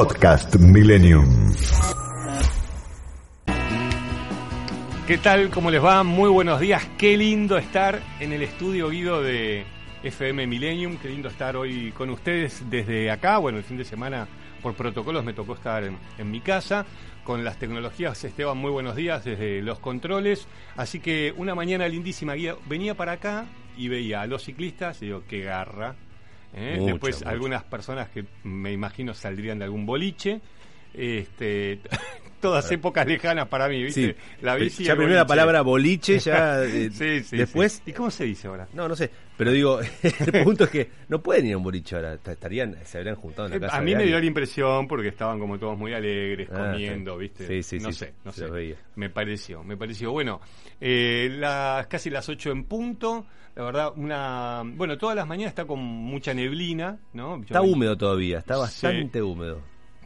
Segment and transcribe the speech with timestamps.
[0.00, 1.52] Podcast Millennium.
[5.06, 5.50] ¿Qué tal?
[5.50, 6.02] ¿Cómo les va?
[6.04, 6.82] Muy buenos días.
[6.96, 9.66] Qué lindo estar en el estudio Guido de
[10.02, 10.96] FM Millennium.
[10.96, 13.36] Qué lindo estar hoy con ustedes desde acá.
[13.36, 14.26] Bueno, el fin de semana
[14.62, 16.86] por protocolos me tocó estar en, en mi casa
[17.22, 18.24] con las tecnologías.
[18.24, 20.48] Esteban, muy buenos días desde los controles.
[20.78, 22.32] Así que una mañana lindísima.
[22.32, 22.58] Guido.
[22.66, 23.44] Venía para acá
[23.76, 25.94] y veía a los ciclistas y digo, qué garra.
[26.54, 26.78] ¿Eh?
[26.84, 30.40] Después algunas personas que me imagino saldrían de algún boliche.
[30.94, 31.80] Este,
[32.40, 34.14] todas épocas lejanas para mí, ¿viste?
[34.14, 37.82] Sí, La bici ya primero la palabra boliche, ya eh, Sí, sí, después...
[37.86, 38.66] ¿Y cómo se dice ahora?
[38.72, 41.96] No, no sé, pero digo, el punto es que no pueden ir a un boliche
[41.96, 44.24] ahora, est- estarían, se habrían juntado en la Eh, casa A mí me dio la
[44.24, 47.18] impresión porque estaban como todos muy alegres, Ah, comiendo.
[47.18, 47.44] ¿viste?
[47.80, 48.46] No sé, no sé.
[48.46, 48.76] veía.
[48.96, 50.10] Me pareció, me pareció.
[50.12, 50.40] Bueno,
[50.80, 53.26] eh, las casi las 8 en punto.
[53.56, 54.62] La verdad, una.
[54.64, 57.36] Bueno, todas las mañanas está con mucha neblina, ¿no?
[57.38, 59.60] Yo Está húmedo todavía, está bastante húmedo.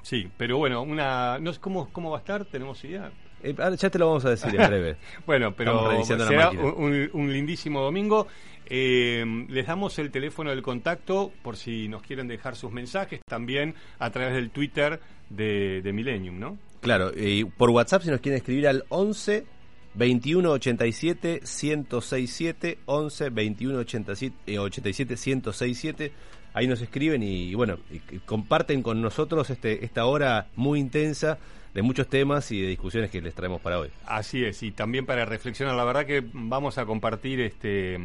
[0.04, 1.38] Sí, pero bueno, una.
[1.38, 3.10] No sé cómo, cómo va a estar, tenemos idea.
[3.42, 4.96] Eh, ahora ya te lo vamos a decir en breve.
[5.26, 8.26] Bueno, pero será un, un- lindísimo domingo.
[8.66, 13.74] Eh, les damos el teléfono del contacto por si nos quieren dejar sus mensajes, también
[13.98, 16.58] a través del Twitter de, de Millennium, ¿no?
[16.82, 19.46] Claro, y por WhatsApp si nos quieren escribir al 11
[19.94, 26.12] 21 87 1067 11 21 87, eh, 87 1067
[26.54, 31.36] ahí nos escriben y, bueno, y- comparten con nosotros este esta hora muy intensa
[31.74, 33.90] de muchos temas y de discusiones que les traemos para hoy.
[34.06, 37.98] Así es, y también para reflexionar, la verdad que vamos a compartir este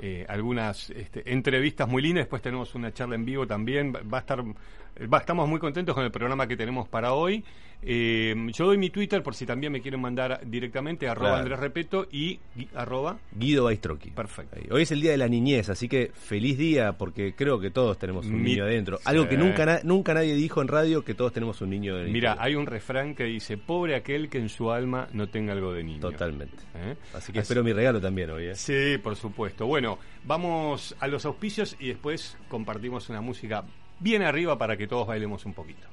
[0.00, 4.20] eh, algunas este, entrevistas muy lindas, después tenemos una charla en vivo también, va a
[4.20, 4.42] estar,
[5.18, 7.44] estamos muy contentos con el programa que tenemos para hoy.
[7.84, 11.42] Eh, yo doy mi Twitter por si también me quieren mandar directamente, arroba Claro.
[11.42, 14.10] Andrés Repeto y gui- arroba, Guido Baistroqui.
[14.12, 14.56] perfecto.
[14.72, 17.98] Hoy es el día de la niñez, así que feliz día porque creo que todos
[17.98, 19.00] tenemos un Mi- niño adentro.
[19.04, 22.12] Algo que nunca na- nunca nadie dijo en radio que todos tenemos un niño adentro.
[22.12, 25.72] Mira, hay un refrán que dice, pobre aquel que en su alma no tenga algo
[25.72, 25.98] de niño.
[26.00, 26.58] totalmente.
[26.76, 26.94] ¿Eh?
[27.14, 28.44] Así que espero mi regalo también hoy.
[28.46, 28.54] ¿eh?
[28.54, 29.66] Sí, por supuesto.
[29.66, 33.64] Bueno, vamos a los auspicios y después compartimos una música
[34.02, 35.86] bien arriba para que todos bailemos un poquito.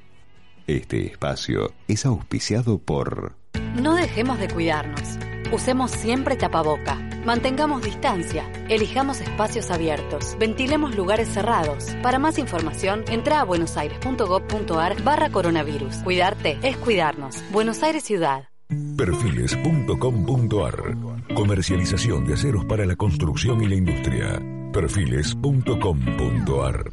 [0.67, 3.33] Este espacio es auspiciado por
[3.81, 5.17] No dejemos de cuidarnos.
[5.51, 6.95] Usemos siempre tapaboca.
[7.25, 8.47] Mantengamos distancia.
[8.69, 10.37] Elijamos espacios abiertos.
[10.39, 11.95] Ventilemos lugares cerrados.
[12.03, 15.95] Para más información, entra a buenosaires.gov.ar barra coronavirus.
[16.03, 17.43] Cuidarte es cuidarnos.
[17.51, 18.47] Buenos Aires Ciudad.
[18.95, 20.95] Perfiles.com.ar
[21.33, 24.39] Comercialización de aceros para la construcción y la industria.
[24.71, 26.91] Perfiles.com.ar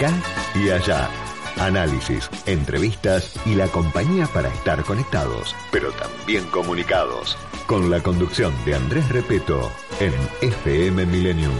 [0.00, 0.14] Acá
[0.54, 1.10] y allá.
[1.58, 7.36] Análisis, entrevistas y la compañía para estar conectados, pero también comunicados.
[7.66, 11.52] Con la conducción de Andrés Repeto en FM Millennium.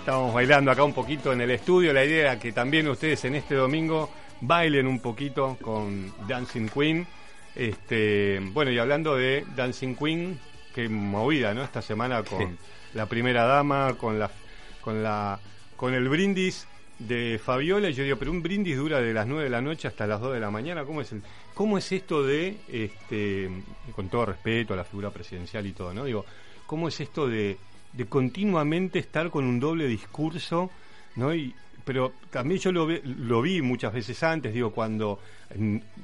[0.00, 1.92] Estábamos bailando acá un poquito en el estudio.
[1.92, 7.06] La idea era que también ustedes en este domingo bailen un poquito con Dancing Queen.
[7.54, 10.40] Este, bueno, y hablando de Dancing Queen,
[10.74, 11.62] qué movida, ¿no?
[11.62, 12.58] Esta semana con
[12.94, 14.28] la primera dama, con la
[14.80, 15.38] con la
[15.76, 16.66] con el brindis
[16.98, 17.90] de Fabiola.
[17.90, 20.20] Y yo digo, pero un brindis dura de las 9 de la noche hasta las
[20.20, 20.84] 2 de la mañana.
[20.84, 21.22] ¿Cómo es el
[21.54, 23.48] cómo es esto de este
[23.94, 26.04] con todo respeto a la figura presidencial y todo, ¿no?
[26.04, 26.24] Digo,
[26.66, 27.56] ¿cómo es esto de
[27.98, 30.70] de continuamente estar con un doble discurso,
[31.16, 31.34] ¿no?
[31.34, 31.52] Y,
[31.84, 35.18] pero también yo lo, ve- lo vi muchas veces antes, digo, cuando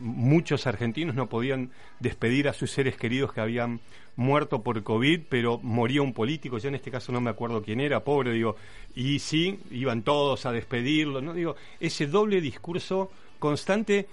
[0.00, 1.70] muchos argentinos no podían
[2.00, 3.81] despedir a sus seres queridos que habían
[4.17, 7.81] muerto por COVID, pero moría un político, yo en este caso no me acuerdo quién
[7.81, 8.56] era, pobre, digo,
[8.94, 11.32] y sí, iban todos a despedirlo, ¿no?
[11.35, 14.08] Digo, ese doble discurso constante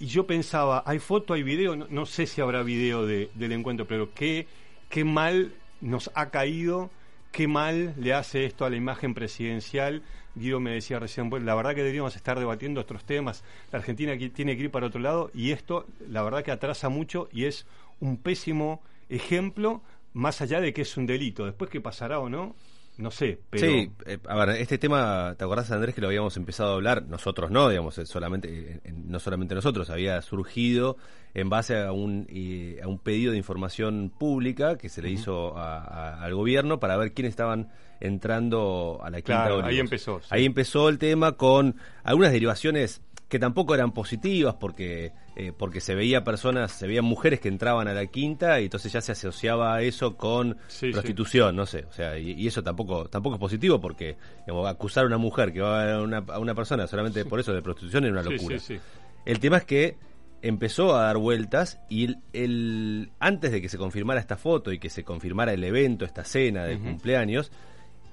[0.00, 3.52] y yo pensaba, hay foto, hay video, no, no sé si habrá video de- del
[3.52, 4.46] encuentro, pero qué,
[4.88, 6.90] qué mal nos ha caído,
[7.34, 10.02] qué mal le hace esto a la imagen presidencial.
[10.36, 13.42] Guido me decía recién, bueno, la verdad que deberíamos estar debatiendo otros temas.
[13.72, 17.28] La Argentina tiene que ir para otro lado y esto, la verdad que atrasa mucho
[17.32, 17.66] y es
[17.98, 19.82] un pésimo ejemplo,
[20.12, 21.44] más allá de que es un delito.
[21.44, 22.54] Después que pasará o no,
[22.98, 23.40] no sé.
[23.52, 27.02] Sí, eh, a ver, este tema, ¿te acordás Andrés que lo habíamos empezado a hablar?
[27.02, 30.96] Nosotros no, digamos, eh, solamente, eh, no solamente nosotros, había surgido
[31.34, 35.56] en base a un, eh, a un pedido de información pública que se le hizo
[35.58, 37.68] a- a- al gobierno para ver quiénes estaban
[38.00, 40.26] entrando a la Quinta Claro, ahí empezó, sí.
[40.30, 45.96] Ahí empezó el tema con algunas derivaciones que tampoco eran positivas porque eh, porque se
[45.96, 49.82] veía personas, se veían mujeres que entraban a la quinta y entonces ya se asociaba
[49.82, 50.92] eso con Sí, sí.
[50.92, 54.16] prostitución, no sé, o sea, y, y eso tampoco tampoco es positivo porque
[54.46, 57.52] digamos, acusar a una mujer que va a una, a una persona solamente por eso
[57.52, 58.58] de prostitución es una Sí, locura.
[58.60, 58.80] sí, sí.
[59.24, 59.96] El tema es que
[60.46, 64.78] empezó a dar vueltas y el, el- antes de que se confirmara esta foto y
[64.78, 67.50] que se confirmara el evento, esta cena de cumpleaños,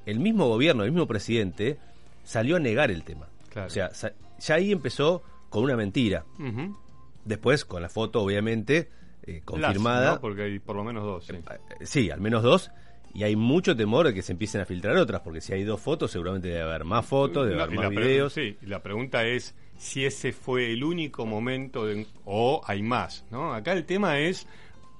[0.06, 1.78] el mismo gobierno, el mismo presidente
[2.24, 3.28] salió a negar el tema.
[3.50, 3.68] Claro.
[3.68, 3.90] O sea,
[4.40, 6.24] ya ahí empezó con una mentira.
[7.26, 8.90] Después, con la foto, obviamente,
[9.24, 10.06] eh, confirmada.
[10.06, 10.22] Las, ¿no?
[10.22, 11.26] Porque hay por lo menos dos.
[11.26, 11.34] sí.
[11.36, 12.72] Eh, Sí, al menos dos.
[13.14, 15.82] Y hay mucho temor de que se empiecen a filtrar otras, porque si hay dos
[15.82, 18.32] fotos, seguramente debe haber más fotos, debe haber más la videos.
[18.34, 23.26] sí, y la pregunta es si ese fue el único momento de- o hay más,
[23.32, 23.52] ¿no?
[23.52, 24.48] Acá el tema es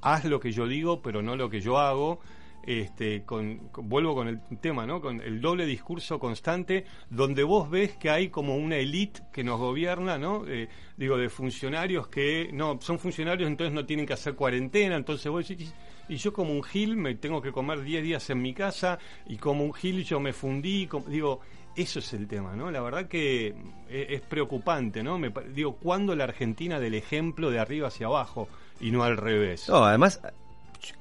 [0.02, 2.20] haz lo que yo digo, pero no lo que yo hago.
[2.64, 5.02] Este, con, vuelvo con el tema, ¿no?
[5.02, 9.60] Con el doble discurso constante, donde vos ves que hay como una élite que nos
[9.60, 10.46] gobierna, ¿no?
[10.48, 15.32] Eh, digo, de funcionarios que no son funcionarios, entonces no tienen que hacer cuarentena, entonces
[15.32, 15.74] vos decís,
[16.08, 19.38] y yo como un gil me tengo que comer 10 días en mi casa y
[19.38, 21.40] como un gil yo me fundí, como- digo,
[21.76, 22.72] eso es el tema, ¿no?
[22.72, 23.48] La verdad que
[23.90, 25.18] es, es preocupante, ¿no?
[25.18, 28.48] Me, digo, ¿cuándo la Argentina del ejemplo de arriba hacia abajo
[28.80, 29.68] y no al revés?
[29.70, 30.22] No, además,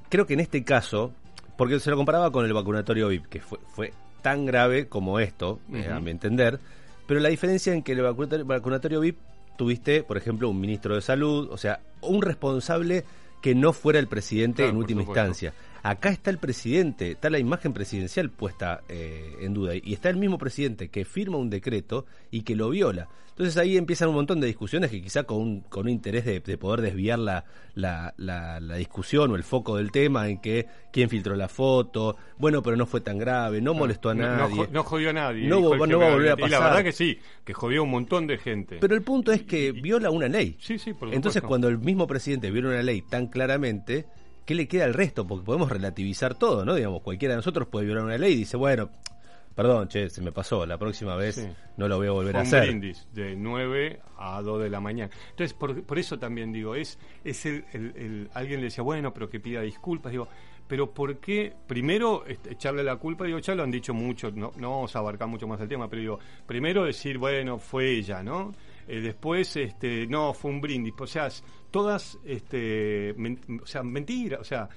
[0.09, 1.13] creo que en este caso,
[1.57, 5.59] porque se lo comparaba con el vacunatorio VIP, que fue, fue tan grave como esto,
[5.73, 6.59] eh, a mi entender,
[7.07, 9.17] pero la diferencia en que el vacunatorio, vacunatorio VIP
[9.57, 13.03] tuviste, por ejemplo, un ministro de salud, o sea, un responsable
[13.41, 15.53] que no fuera el presidente Claro, en última instancia.
[15.83, 20.17] Acá está el presidente, está la imagen presidencial puesta eh, en duda y está el
[20.17, 23.07] mismo presidente que firma un decreto y que lo viola.
[23.31, 26.41] Entonces ahí empiezan un montón de discusiones que quizá con un, con un interés de,
[26.41, 30.67] de poder desviar la, la, la- la discusión o el foco del tema en que
[30.91, 34.67] quién filtró la foto, bueno, pero no fue tan grave, no molestó a no nadie.
[34.71, 35.47] No, jodió a nadie.
[35.47, 36.41] No va a volver a gabinete.
[36.41, 36.63] Y la pasar.
[36.73, 38.77] verdad que sí, que jodió a un montón de gente.
[38.79, 40.57] Pero el punto es que viola una ley.
[40.59, 44.05] sí, sí, por Entonces, cuando el mismo presidente viola una ley tan claramente,
[44.45, 45.25] ¿qué le queda al resto?
[45.27, 46.75] Porque podemos relativizar todo, ¿no?
[46.75, 48.89] Digamos, cualquiera de nosotros puede violar una ley y dice, bueno,
[49.55, 51.47] perdón, che, se me pasó, la próxima vez Sí.
[51.77, 52.67] no lo voy a volver Fue a un hacer.
[52.67, 55.11] brindis de 9 a 2 de la mañana.
[55.31, 59.13] Entonces, por, por eso también digo, es, es el, el- el- alguien le decía, bueno,
[59.13, 60.27] pero que pida disculpas, digo,
[60.67, 61.53] pero ¿por qué?
[61.67, 65.27] Primero, echarle la culpa, digo, ya lo han dicho mucho, no, no vamos a abarcar
[65.27, 68.53] mucho más el tema, pero digo, primero decir, bueno, fue ella, ¿no?
[68.87, 71.27] Eh, después, este, no, fue un brindis, o sea,
[71.71, 73.15] todas, este,
[73.61, 74.69] o sea, mentiras, o sea,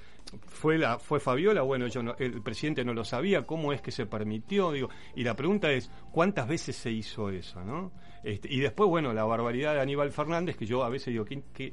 [0.47, 3.93] fue la fue Fabiola bueno yo no- el presidente no lo sabía cómo es que
[3.93, 7.93] se permitió digo y la pregunta es cuántas veces se hizo eso no
[8.25, 11.73] Este, y después bueno la barbaridad de Aníbal Fernández que yo a veces digo que-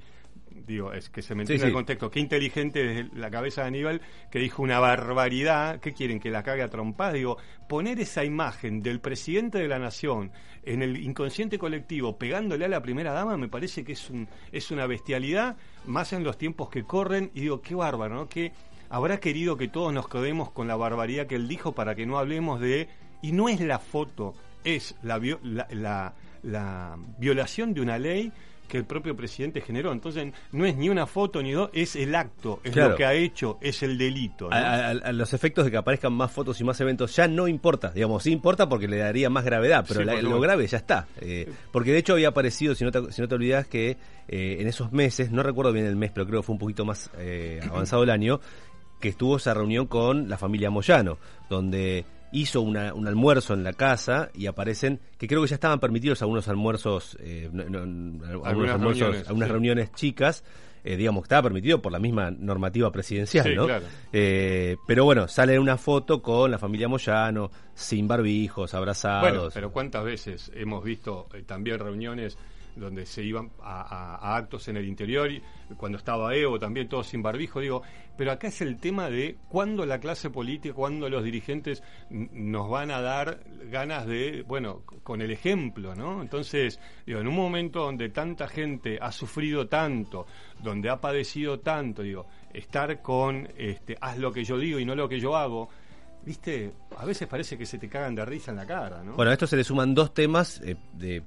[0.65, 2.09] digo es que se me Sí, entiende el contexto.
[2.11, 5.79] Qué inteligente desde la cabeza de Aníbal que dijo una barbaridad.
[5.79, 9.79] Qué quieren que la cague a trompadas digo poner esa imagen del presidente de la
[9.79, 10.31] nación
[10.63, 14.69] en el inconsciente colectivo pegándole a la primera dama me parece que es un es
[14.71, 17.31] una bestialidad más en los tiempos que corren.
[17.33, 18.51] Y digo qué bárbaro no que
[18.89, 22.17] habrá querido que todos nos quedemos con la barbaridad que él dijo para que no
[22.17, 22.89] hablemos de
[23.21, 25.19] y no es la foto es la,
[25.71, 28.31] la- la violación de una ley
[28.71, 29.91] que el propio presidente generó.
[29.91, 32.91] Entonces, no es ni una foto ni dos, es el acto, es Claro.
[32.91, 34.49] lo que ha hecho, es el delito.
[34.49, 34.55] ¿no?
[34.55, 37.49] A, a- a los efectos de que aparezcan más fotos y más eventos ya no
[37.49, 40.65] importa, digamos, sí importa porque le daría más gravedad, pero Sí, la- porque lo grave
[40.67, 41.05] ya está.
[41.19, 43.97] Eh, porque de hecho había aparecido, si no te, si no te olvidas, que
[44.29, 46.85] eh, en esos meses, no recuerdo bien el mes, pero creo que fue un poquito
[46.85, 48.39] más eh, avanzado el año,
[49.01, 51.17] que estuvo esa reunión con la familia Moyano,
[51.49, 55.79] donde hizo una- un almuerzo en la casa y aparecen, que creo que ya estaban
[55.79, 59.51] permitidos algunos almuerzos, eh, no- no- algunos Algunas almuerzos, reuniones, algunas sí.
[59.51, 60.43] reuniones chicas,
[60.83, 63.65] eh, digamos, que estaba permitido por la misma normativa presidencial, Sí, ¿no?
[63.65, 63.85] claro.
[64.11, 69.21] Eh, pero bueno, sale una foto con la familia Moyano, sin barbijos, abrazados.
[69.31, 72.37] Bueno, pero ¿cuántas veces hemos visto eh, también reuniones
[72.75, 75.41] donde se iban a, actos en el interior, y
[75.77, 77.81] cuando estaba Evo también todos sin barbijo, digo,
[78.17, 82.91] pero acá es el tema de cuándo la clase política, cuándo los dirigentes nos van
[82.91, 86.21] a dar ganas de, bueno, con el ejemplo, ¿no?
[86.21, 90.25] Entonces, digo, en un momento donde tanta gente ha sufrido tanto,
[90.61, 94.95] donde ha padecido tanto, digo, estar con, este, haz lo que yo digo y no
[94.95, 95.69] lo que yo hago,
[96.23, 99.13] Viste, a veces parece que se te cagan de risa en la cara, ¿no?
[99.13, 101.23] Bueno, a esto se le suman dos temas eh, de,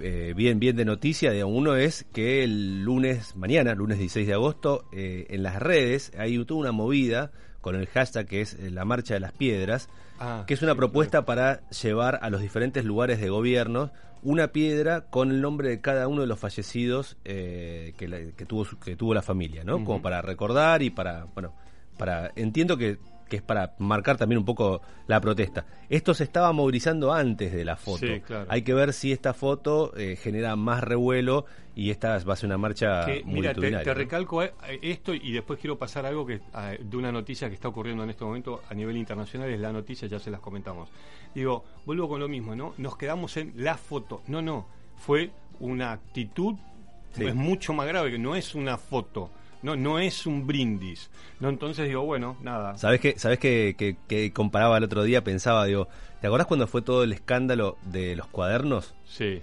[0.00, 1.30] eh, bien, bien de noticia.
[1.32, 1.56] digamos.
[1.56, 6.42] Uno es que el lunes, mañana, lunes 16 de agosto, eh, en las redes hay
[6.44, 7.30] toda una movida
[7.60, 9.88] con el hashtag que es eh, la Marcha de las Piedras,
[10.20, 13.92] Ah, que es una sí, propuesta para llevar a los diferentes lugares de gobierno
[14.24, 18.44] una piedra con el nombre de cada uno de los fallecidos eh, que, la- que
[18.46, 19.84] tuvo su- que tuvo la familia, ¿no?
[19.84, 21.54] Como para recordar y para, bueno,
[21.96, 25.66] para entiendo que, que es para marcar también un poco la protesta.
[25.88, 28.06] Esto se estaba movilizando antes de la foto.
[28.06, 28.46] Sí, claro.
[28.48, 31.44] Hay que ver si esta foto eh, genera más revuelo
[31.74, 35.60] y esta va a ser una marcha que, mira, te, recalco eh, esto y después
[35.60, 38.74] quiero pasar algo que eh, de una noticia que está ocurriendo en este momento a
[38.74, 40.88] nivel internacional, es la noticia, ya se las comentamos.
[41.34, 42.74] Digo, vuelvo con lo mismo, ¿no?
[42.78, 44.22] Nos quedamos en la foto.
[44.26, 44.66] No, no,
[44.96, 45.30] fue
[45.60, 46.56] una actitud,
[47.12, 47.24] Sí.
[47.24, 49.30] es mucho más grave, que no es una foto.
[49.62, 51.10] No, no es un brindis.
[51.40, 52.76] No, entonces digo, bueno, nada.
[52.78, 55.24] ¿Sabes qué, sabes qué, qué- qué comparaba el otro día?
[55.24, 55.88] Pensaba, digo,
[56.20, 58.94] ¿te acordás cuando fue todo el escándalo de los cuadernos?
[59.06, 59.40] Sí.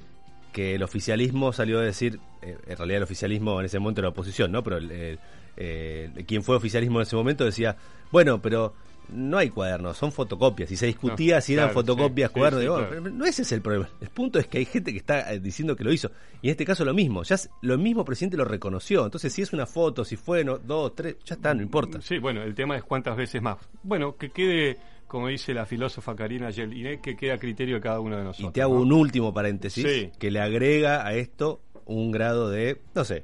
[0.54, 4.10] Que el oficialismo salió a decir, eh, en realidad el oficialismo en ese momento era
[4.10, 4.64] oposición, ¿no?
[4.64, 5.20] Pero el, el-
[5.58, 7.76] eh, quien fue oficialismo en ese momento decía,
[8.12, 8.74] bueno, pero
[9.10, 10.72] no hay cuadernos, son fotocopias.
[10.72, 12.60] Y se discutía No, si eran claro, fotocopias, sí, cuadernos.
[12.60, 12.90] sí, Digo, claro.
[13.04, 13.90] pero no ese es el problema.
[14.02, 16.12] El punto es que hay gente que está eh, diciendo que lo hizo.
[16.42, 17.24] Y en este caso lo mismo.
[17.24, 19.06] Ya lo mismo presidente lo reconoció.
[19.06, 22.02] Entonces, si es una foto, si fue no, dos, tres, ya está, no importa.
[22.02, 23.58] Sí, bueno, el tema es cuántas veces más.
[23.84, 28.00] Bueno, que quede, como dice la filósofa Karina Jelinek, que quede a criterio de cada
[28.00, 28.50] uno de nosotros.
[28.50, 28.82] Y te hago ¿no?
[28.82, 29.86] un último paréntesis
[30.18, 33.24] que le agrega a esto un grado de, no sé,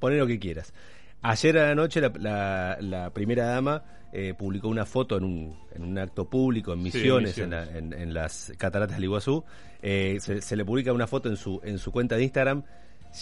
[0.00, 0.74] poner lo que quieras.
[1.22, 3.82] Ayer a la noche la, la- la primera dama
[4.16, 7.68] eh, publicó una foto en un, en un acto público en Sí, Misiones, Misiones.
[7.68, 9.44] En, la- en- en las cataratas del Iguazú.
[9.82, 12.62] Eh, se, se le publica una foto en su, en su cuenta de Instagram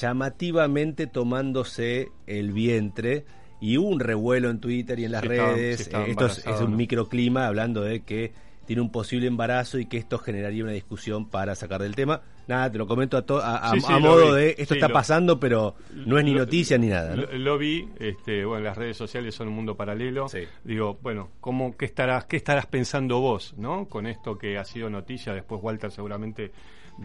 [0.07, 3.25] llamativamente tomándose el vientre
[3.61, 5.79] y hubo un revuelo en Twitter y en las Sí, redes.
[5.85, 6.77] sí, esto es, un ¿no?
[6.77, 8.33] microclima hablando de que
[8.67, 12.23] tiene un posible embarazo y que esto generaría una discusión para sacar del tema.
[12.47, 14.75] Nada, te lo comento a, to- a, a- Sí, sí, a lo modo de esto
[14.75, 17.15] Sí, está lo- pasando, pero no es ni Lo- noticia ni nada.
[17.17, 17.23] ¿no?
[17.23, 20.27] Lo, lo vi, este, bueno, las redes sociales son un mundo paralelo.
[20.65, 23.87] Digo, bueno, ¿cómo, qué, estarás, ¿qué estarás pensando vos, no?
[23.89, 26.53] Con esto que ha sido noticia, después Walter seguramente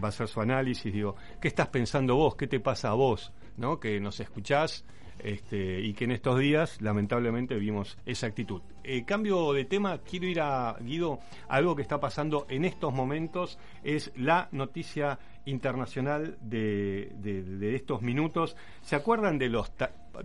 [0.02, 0.92] va a hacer su análisis.
[0.92, 2.34] Digo, ¿qué estás pensando vos?
[2.36, 3.32] ¿Qué te pasa a vos?
[3.56, 3.80] ¿No?
[3.80, 4.84] Que nos escuchás
[5.18, 8.62] este, y que en estos días, lamentablemente, vimos esa actitud.
[8.84, 13.58] Eh, cambio de tema, quiero ir a, Guido, algo que está pasando en estos momentos
[13.84, 18.56] es la noticia internacional de, de- estos minutos.
[18.82, 19.72] ¿Se acuerdan de los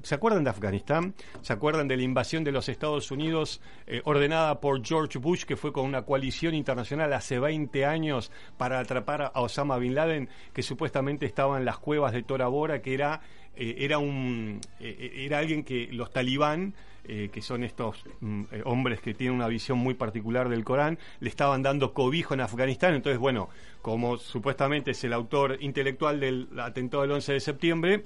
[0.01, 1.13] ¿Se acuerdan de Afganistán?
[1.41, 5.55] ¿Se acuerdan de la invasión de los Estados Unidos eh, ordenada por George Bush, que
[5.55, 10.63] fue con una coalición internacional hace 20 años para atrapar a Osama Bin Laden, que
[10.63, 13.21] supuestamente estaba en las cuevas de Tora Bora, que era,
[13.55, 16.73] eh, era, un, eh, era alguien que los talibán
[17.05, 20.97] eh, que son estos mm, eh, hombres que tienen una visión muy particular del Corán,
[21.19, 22.93] le estaban dando cobijo en Afganistán.
[22.93, 23.49] Entonces, bueno,
[23.81, 28.05] como supuestamente es el autor intelectual del atentado del 11 de septiembre,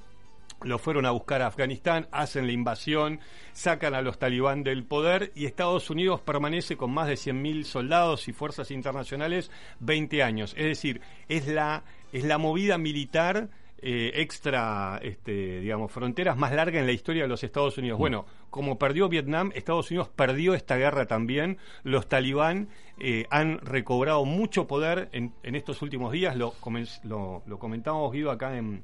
[0.63, 3.19] lo fueron a buscar a Afganistán, hacen la invasión,
[3.53, 8.27] sacan a los talibán del poder y Estados Unidos permanece con más de 100.000 soldados
[8.27, 10.55] y fuerzas internacionales 20 años.
[10.57, 13.49] Es decir, es la, es la movida militar
[13.81, 17.99] eh, extra, este, digamos, fronteras más larga en la historia de los Estados Unidos.
[17.99, 21.57] Bueno, como perdió Vietnam, Estados Unidos perdió esta guerra también.
[21.83, 22.69] Los talibán
[22.99, 26.35] eh, han recobrado mucho poder en, en estos últimos días.
[26.35, 26.53] Lo,
[27.03, 28.83] lo, lo comentábamos, Guido, acá en,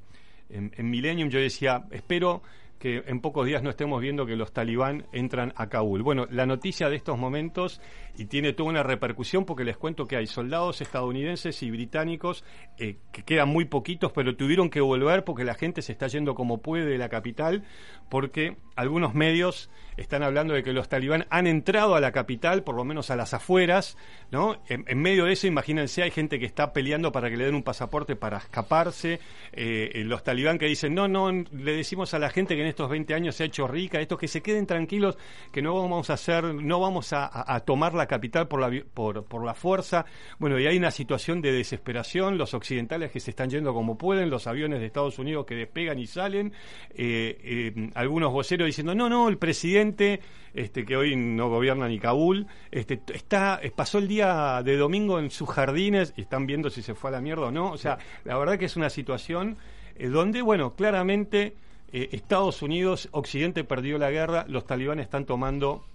[0.50, 1.30] en, en Millennium.
[1.30, 2.42] Yo decía, espero
[2.80, 6.04] que en pocos días no estemos viendo que los talibán entran a Kabul.
[6.04, 7.80] Bueno, la noticia de estos momentos
[8.18, 12.44] y tiene toda una repercusión porque les cuento que hay soldados estadounidenses y británicos
[12.78, 16.36] eh, que quedan muy poquitos, pero tuvieron que volver porque la gente se está yendo
[16.36, 17.64] como puede de la capital,
[18.10, 22.76] porque algunos medios están hablando de que los talibán han entrado a la capital, por
[22.76, 23.96] lo menos a las afueras,
[24.32, 24.62] ¿no?
[24.68, 27.62] En, medio de eso, imagínense, hay gente que está peleando para que le den un
[27.64, 29.20] pasaporte para escaparse,
[29.52, 32.68] eh, eh, los talibán que dicen, no, no, le decimos a la gente que en
[32.68, 35.18] estos 20 años se ha hecho rica, estos que se queden tranquilos,
[35.52, 38.84] que no vamos a hacer, no vamos a, a- a tomar la capital por la,
[38.94, 40.06] por, por la fuerza.
[40.40, 44.30] Bueno, y hay una situación de desesperación, los occidentales que se están yendo como pueden,
[44.30, 46.54] los aviones de Estados Unidos que despegan y salen,
[46.96, 50.20] eh, eh, algunos voceros diciendo, no, no, el presidente,
[50.54, 55.32] este, que hoy no gobierna ni Kabul, este, está, pasó el día de domingo en
[55.32, 57.72] sus jardines y están viendo si se fue a la mierda o no.
[57.72, 59.58] O sea, la verdad que es una situación
[59.96, 61.56] eh, donde, bueno, claramente
[61.92, 65.86] eh, Estados Unidos, Occidente perdió la guerra, los talibanes están tomando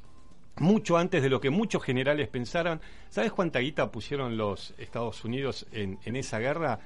[0.61, 2.81] mucho antes de lo que muchos generales pensaran.
[3.09, 6.81] ¿Sabes cuánta guita pusieron los Estados Unidos en, en esa guerra?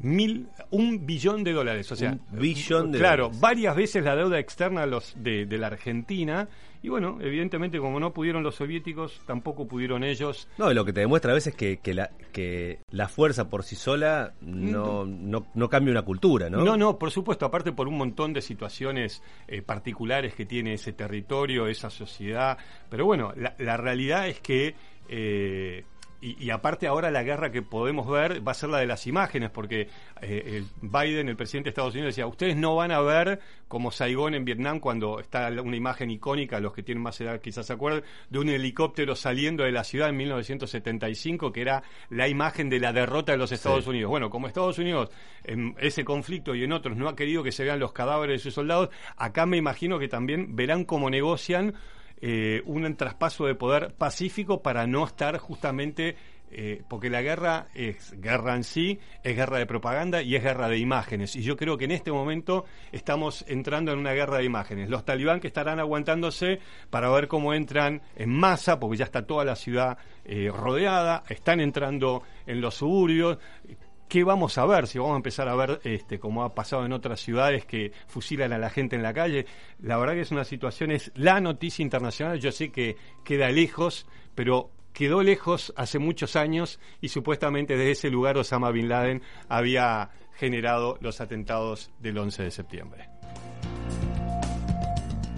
[0.00, 3.40] Mil, un billón de dólares, o sea, Un billón de claro, dólares.
[3.40, 6.48] varias veces la deuda externa los de, de la Argentina
[6.80, 10.48] y bueno, evidentemente como no pudieron los soviéticos, tampoco pudieron ellos.
[10.58, 13.74] No, lo que te demuestra a veces que, que, la, que la fuerza por sí
[13.74, 16.64] sola no, no, no cambia una cultura, ¿no?
[16.64, 20.92] No, no, por supuesto, aparte por un montón de situaciones eh, particulares que tiene ese
[20.92, 22.56] territorio, esa sociedad.
[22.88, 24.76] Pero bueno, la, la realidad es que,
[25.08, 25.84] eh,
[26.20, 29.06] y, y aparte ahora la guerra que podemos ver va a ser la de las
[29.06, 29.88] imágenes, porque
[30.20, 33.90] eh, el Biden, el presidente de Estados Unidos, decía, ustedes no van a ver como
[33.90, 37.72] Saigón en Vietnam cuando está una imagen icónica, los que tienen más edad quizás se
[37.72, 42.80] acuerdan, de un helicóptero saliendo de la ciudad en 1975, que era la imagen de
[42.80, 43.90] la derrota de los Estados Sí.
[43.90, 44.10] Unidos.
[44.10, 45.10] Bueno, como Estados Unidos
[45.44, 48.42] en ese conflicto y en otros no ha querido que se vean los cadáveres de
[48.42, 51.74] sus soldados, acá me imagino que también verán cómo negocian
[52.20, 56.16] eh, un traspaso de poder pacífico para no estar justamente
[56.50, 60.68] eh, porque la guerra es guerra en sí, es guerra de propaganda y es guerra
[60.68, 61.36] de imágenes.
[61.36, 64.88] Y yo creo que en este momento estamos entrando en una guerra de imágenes.
[64.88, 69.44] Los talibán que estarán aguantándose para ver cómo entran en masa, porque ya está toda
[69.44, 73.38] la ciudad eh, rodeada, están entrando en los suburbios.
[74.08, 74.86] ¿Qué vamos a ver?
[74.86, 78.54] Si vamos a empezar a ver, este, como ha pasado en otras ciudades, que fusilan
[78.54, 79.44] a la gente en la calle.
[79.82, 82.40] La verdad que es una situación, es la noticia internacional.
[82.40, 88.10] Yo sé que queda lejos, pero quedó lejos hace muchos años y supuestamente desde ese
[88.10, 93.08] lugar Osama Bin Laden había generado los atentados del 11 de septiembre.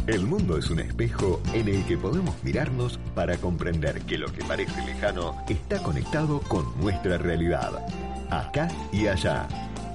[0.07, 4.45] El mundo es un espejo en el que podemos mirarnos para comprender que lo que
[4.45, 7.87] parece lejano está conectado con nuestra realidad.
[8.31, 9.47] Acá y allá,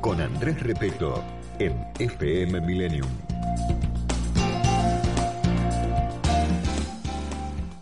[0.02, 1.24] con Andrés Repeto,
[1.60, 3.08] en FM Millennium.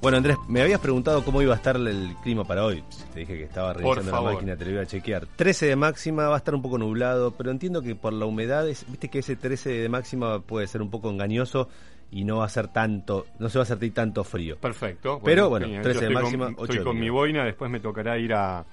[0.01, 2.83] Bueno, Andrés, me habías preguntado cómo iba a estar el clima para hoy.
[3.13, 5.25] Te dije que estaba revisando la máquina, te lo iba a chequear.
[5.37, 8.67] 13 de máxima, va a estar un poco nublado, pero entiendo que por la humedad,
[8.67, 11.69] es- viste que ese 13 de máxima puede ser un poco engañoso
[12.11, 14.57] y no va a ser tanto, no se va a sentir tanto frío.
[14.57, 15.21] Perfecto.
[15.23, 15.83] Pero, bueno, genial.
[15.83, 18.33] 13 Yo de máxima, con, 8 Estoy de con mi boina, después me tocará ir
[18.33, 18.65] a,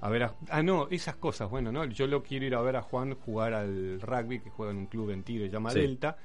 [0.00, 0.34] a ver a...
[0.50, 1.84] Ah, no, esas cosas, bueno, ¿no?
[1.86, 4.86] Yo lo quiero ir a ver a Juan jugar al rugby, que juega en un
[4.86, 5.80] club en Tigre, llama Sí.
[5.80, 6.16] Delta,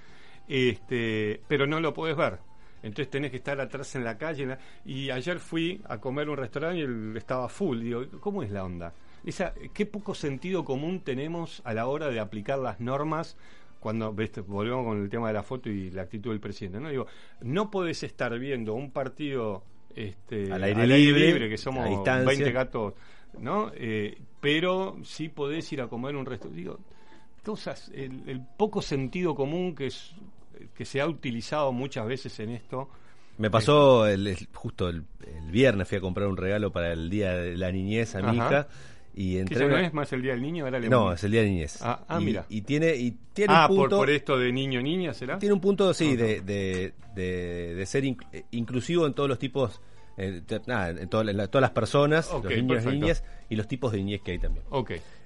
[0.47, 2.39] este, pero no lo puedes ver.
[2.83, 4.43] Entonces tenés que estar atrás en la calle.
[4.43, 7.79] en la- Y ayer fui a comer a un restaurante y él estaba full.
[7.81, 8.93] Digo, ¿cómo es la onda?
[9.25, 13.37] Esa, qué poco sentido común tenemos a la hora de aplicar las normas
[13.79, 14.31] cuando ¿ves?
[14.45, 16.79] volvemos con el tema de la foto y la actitud del presidente.
[16.81, 17.07] No digo,
[17.41, 19.63] no podés estar viendo un partido
[19.95, 22.25] este, Al aire libre, que somos distancia.
[22.25, 22.93] 20 gatos,
[23.39, 23.71] ¿no?
[23.75, 26.59] Eh, pero sí podés ir a comer un restaurante.
[26.61, 26.79] Digo,
[27.43, 30.13] cosas, el, el poco sentido común que es
[30.75, 32.89] que se ha utilizado muchas veces en esto.
[33.37, 37.09] Me pasó el, el- justo el, el viernes, fui a comprar un regalo para el
[37.09, 38.47] Día de la Niñez a mi Ajá.
[38.47, 38.67] hija
[39.15, 39.59] y Que entré...
[39.59, 41.51] ya no es más el Día del Niño, le No, es el Día de la
[41.53, 41.79] Niñez.
[41.81, 42.45] Ah, ah, y, mira.
[42.49, 43.97] Y tiene, y tiene Ah, un por, punto...
[43.97, 45.37] por esto de niño-niña, ¿será?
[45.39, 46.23] Tiene un punto, sí, Ajá.
[46.23, 49.81] de, de, de, de ser inc- eh, inclusivo en todos los tipos,
[50.17, 53.97] eh, nada, en, todas las- todas las personas, los niños niñas, y los tipos de
[53.99, 54.65] niñez que hay también.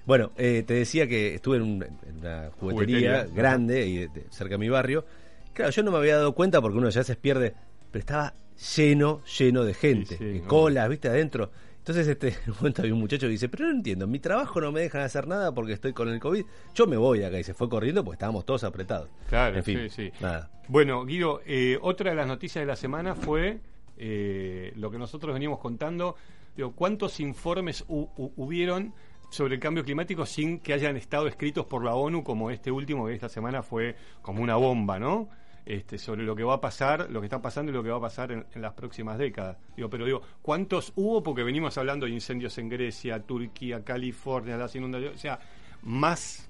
[0.06, 4.08] Bueno, eh, te decía que estuve en, un- en una juguetería, Juguetería, grande y de-
[4.08, 5.04] de- cerca de mi barrio.
[5.52, 7.54] Claro, yo no me había dado cuenta porque uno ya se pierde,
[7.90, 8.34] pero estaba
[8.76, 11.08] lleno, lleno de gente, Sí, sí, de colas, ¿viste?
[11.08, 11.50] Adentro.
[11.78, 14.60] Entonces, este, en un momento había un muchacho que dice, pero no entiendo, mi trabajo
[14.60, 16.44] no me dejan hacer nada porque estoy con el COVID.
[16.74, 19.08] Yo me voy acá y se fue corriendo porque estábamos todos apretados.
[19.28, 20.12] Claro, en fin, sí, sí.
[20.20, 20.50] nada.
[20.68, 23.60] Bueno, Guido, eh, otra de las noticias de la semana fue
[23.98, 26.16] eh, lo que nosotros veníamos contando.
[26.56, 28.94] Digo, ¿Cuántos informes hu- hu- hubieron
[29.30, 33.06] sobre el cambio climático sin que hayan estado escritos por la ONU, como este último
[33.06, 35.28] que esta semana fue como una bomba, ¿no?
[35.66, 37.98] Este, sobre lo que va a pasar, lo que está pasando y lo que va
[37.98, 39.58] a pasar en, en las próximas décadas.
[39.76, 41.22] Digo, pero digo, ¿cuántos hubo?
[41.22, 45.38] Porque venimos hablando de incendios en Grecia, Turquía, California, las inundaciones, o sea,
[45.82, 46.47] más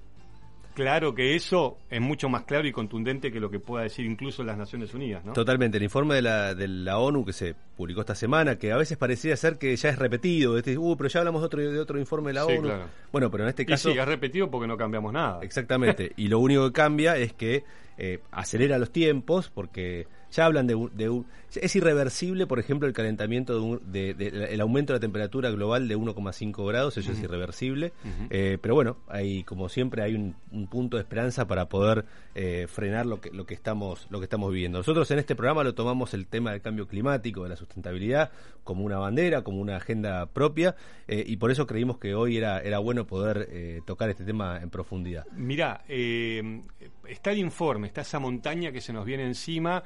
[0.83, 4.43] claro que eso es mucho más claro y contundente que lo que pueda decir incluso
[4.43, 5.33] las Naciones Unidas, ¿no?
[5.33, 8.77] Totalmente, el informe de la, de la ONU que se publicó esta semana, que a
[8.77, 11.79] veces parecía ser que ya es repetido, este, uh, pero ya hablamos de otro, de
[11.79, 12.61] otro informe de la Sí, ONU.
[12.67, 12.85] claro.
[13.11, 13.91] Bueno, pero en este Y caso...
[13.91, 15.39] sí, has repetido porque no cambiamos nada.
[15.43, 17.63] Exactamente, y lo único que cambia es que
[17.97, 22.93] eh, acelera los tiempos, porque ya hablan de, de un- Es irreversible, por ejemplo, el
[22.93, 27.11] calentamiento, de, un- de- de- el aumento de la temperatura global de 1,5 grados, eso
[27.11, 27.91] es irreversible.
[28.29, 32.67] Eh, pero bueno, hay como siempre hay un, un punto de esperanza para poder eh,
[32.69, 34.77] frenar lo que, lo, que estamos, lo que estamos viviendo.
[34.79, 38.31] Nosotros en este programa lo tomamos el tema del cambio climático, de la sustentabilidad,
[38.63, 40.75] como una bandera, como una agenda propia,
[41.07, 43.49] eh, y por eso creímos que hoy era, era bueno poder
[43.85, 45.25] tocar este tema en profundidad.
[45.35, 46.61] Mirá, eh,
[47.07, 49.83] está el informe, está esa montaña que se nos viene encima.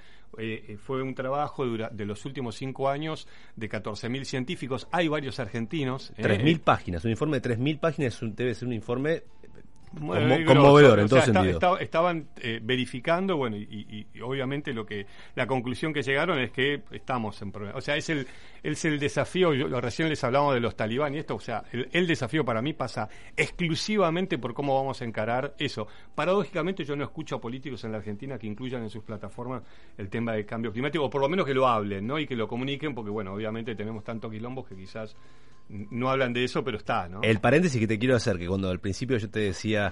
[0.80, 1.53] fue un trabajo
[1.92, 4.88] de los últimos cinco años de 14.000 científicos.
[4.92, 6.12] Hay varios argentinos.
[6.18, 9.24] eh, 3.000 páginas, un informe de 3.000 páginas debe ser un informe
[9.94, 11.58] Conmo- conmovedor en o todo sea, está- sentido.
[11.76, 16.40] está- estaban eh, verificando, bueno, y, y- y obviamente lo que la conclusión que llegaron
[16.40, 17.78] es que estamos en problemas.
[17.78, 18.28] O sea, es el
[18.64, 19.54] es el desafío.
[19.54, 22.62] Yo, recién les hablábamos de los talibán y esto, o sea, el, el desafío para
[22.62, 25.88] mí pasa exclusivamente por cómo vamos a encarar eso.
[26.16, 29.64] Paradójicamente, yo no escucho a políticos en la Argentina que incluyan en sus plataformas
[29.98, 32.18] el tema del cambio climático, o por lo menos que lo hablen, ¿no?
[32.20, 35.16] Y que lo comuniquen, porque bueno, obviamente tenemos tantos quilombos que quizás
[35.70, 37.22] no hablan de eso, pero está, ¿no?
[37.24, 39.83] El paréntesis que te quiero hacer, que cuando al principio yo te decía,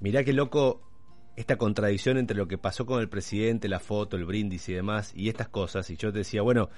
[0.00, 0.82] mirá qué loco
[1.36, 5.12] esta contradicción entre lo que pasó con el presidente, la foto, el brindis y demás,
[5.16, 6.68] y estas cosas, y yo te decía, bueno,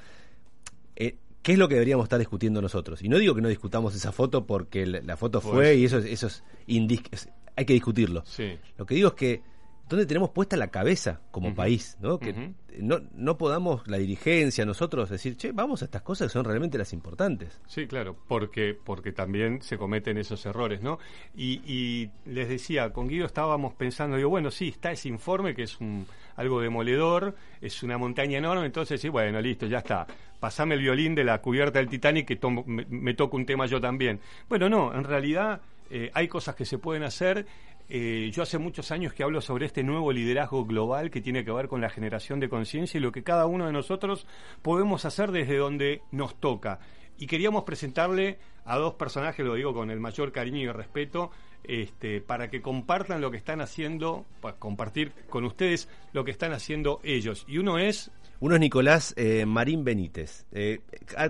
[0.96, 3.02] eh, ¿qué es lo que deberíamos estar discutiendo nosotros?
[3.02, 5.84] Y no digo que no discutamos esa foto porque la, la foto Pues- fue y
[5.86, 8.22] eso, es- eso es, indis- es- hay que discutirlo.
[8.24, 8.56] Sí.
[8.78, 9.42] Lo que digo es que
[9.88, 11.96] ¿dónde tenemos puesta la cabeza como país?
[12.00, 12.18] ¿no?
[12.18, 16.44] Que no, no podamos, la dirigencia, nosotros, decir, che, vamos a estas cosas que son
[16.46, 17.60] realmente las importantes.
[17.66, 20.98] Sí, claro, porque, porque también se cometen esos errores, ¿no?
[21.36, 25.64] Y, y les decía, con Guido estábamos pensando, digo, bueno, sí, está ese informe que
[25.64, 30.06] es un, algo demoledor, es una montaña enorme, entonces sí, bueno, listo, ya está.
[30.40, 33.66] Pasame el violín de la cubierta del Titanic que tomo- me, me toca un tema
[33.66, 34.18] yo también.
[34.48, 37.46] Bueno, no, en realidad eh, hay cosas que se pueden hacer.
[37.94, 41.52] Eh, yo hace muchos años que hablo sobre este nuevo liderazgo global que tiene que
[41.52, 44.26] ver con la generación de conciencia y lo que cada uno de nosotros
[44.62, 46.78] podemos hacer desde donde nos toca.
[47.18, 51.32] Y queríamos presentarle a dos personajes, lo digo con el mayor cariño y respeto,
[51.64, 56.54] este, para que compartan lo que están haciendo, para compartir con ustedes lo que están
[56.54, 57.44] haciendo ellos.
[57.46, 60.46] Y uno es Uno es Nicolás eh, Marín Benítez.
[60.52, 60.80] Eh,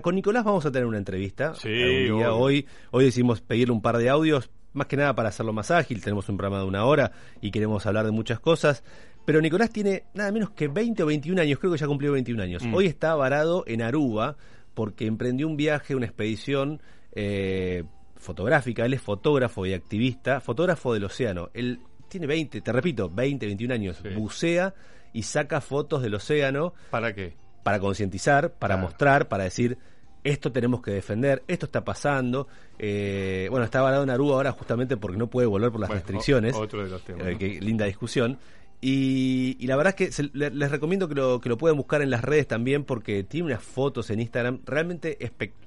[0.01, 1.55] con Nicolás vamos a tener una entrevista.
[1.55, 2.33] Sí, algún día.
[2.33, 6.01] Hoy, hoy decidimos pedirle un par de audios, más que nada para hacerlo más ágil.
[6.01, 8.83] Tenemos un programa de una hora y queremos hablar de muchas cosas.
[9.25, 12.43] Pero Nicolás tiene nada menos que 20 o 21 años, creo que ya cumplió 21
[12.43, 12.63] años.
[12.65, 12.73] Mm.
[12.73, 14.35] Hoy está varado en Aruba
[14.73, 16.81] porque emprendió un viaje, una expedición
[17.13, 17.83] eh,
[18.17, 18.85] fotográfica.
[18.85, 21.49] Él es fotógrafo y activista, fotógrafo del océano.
[21.53, 23.99] Él tiene 20, te repito, 20, 21 años.
[24.01, 24.09] Sí.
[24.09, 24.73] Bucea
[25.13, 27.33] y saca fotos del océano para qué.
[27.63, 28.87] para concientizar, para Claro.
[28.89, 29.77] mostrar, para decir
[30.23, 32.47] esto tenemos que defender, esto está pasando.
[32.79, 35.99] Eh, bueno, está varado en Aruba ahora justamente porque no puede volver por las Bueno,
[36.01, 36.55] restricciones.
[36.55, 38.37] otro de los temas, Eh, linda discusión.
[38.85, 41.77] Y, y la verdad es que se- le- les recomiendo que lo, que lo puedan
[41.77, 45.17] buscar en las redes también porque tiene unas fotos en Instagram realmente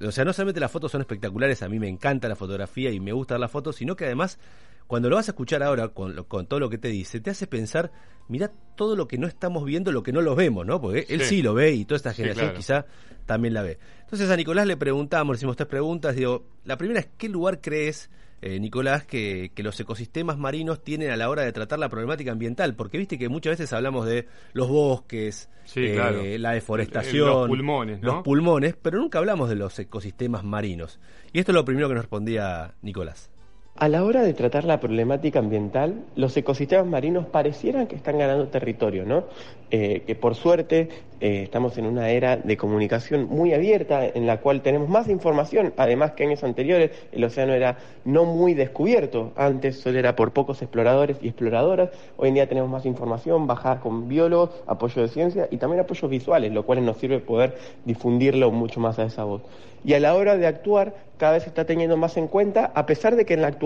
[0.07, 3.01] O sea, no solamente las fotos son espectaculares, a mí me encanta la fotografía y
[3.01, 4.39] me gustan las fotos, sino que además
[4.87, 7.47] cuando lo vas a escuchar ahora con, con todo lo que te dice, te hace
[7.47, 7.91] pensar,
[8.29, 10.81] mira todo lo que no estamos viendo, lo que no lo vemos, ¿no?
[10.81, 11.37] Porque él Sí.
[11.37, 12.59] sí lo ve y toda esta Sí, generación claro.
[12.59, 12.87] quizá
[13.27, 13.79] también la ve.
[14.03, 17.61] Entonces a Nicolás le preguntamos, le hicimos tres preguntas, digo, la primera es, ¿qué lugar
[17.61, 18.09] crees,
[18.43, 22.31] eh, Nicolás, que, que los ecosistemas marinos tienen a la hora de tratar la problemática
[22.31, 22.77] ambiental?
[22.77, 26.23] Porque viste que muchas veces hablamos de los bosques, Sí, eh, claro.
[26.39, 28.13] la deforestación, Los pulmones, ¿no?
[28.17, 31.01] los pulmones, pero nunca hablamos de los ecosistemas marinos.
[31.33, 33.31] Y esto es lo primero que nos respondía Nicolás.
[33.79, 38.49] A la hora de tratar la problemática ambiental, los ecosistemas marinos parecieran que están ganando
[38.49, 39.25] territorio, ¿no?
[39.71, 40.89] Eh, que por suerte
[41.21, 45.75] eh, estamos en una era de comunicación muy abierta en la cual tenemos más información,
[45.77, 50.63] además que años anteriores el océano era no muy descubierto, antes solo era por pocos
[50.63, 55.49] exploradores y exploradoras, hoy en día tenemos más información, bajada con biólogos, apoyo de ciencia
[55.51, 59.43] y también apoyos visuales, lo cual nos sirve poder difundirlo mucho más a esa voz.
[59.85, 62.87] Y a la hora de actuar, cada vez se está teniendo más en cuenta, a
[62.87, 63.66] pesar de que en la actualidad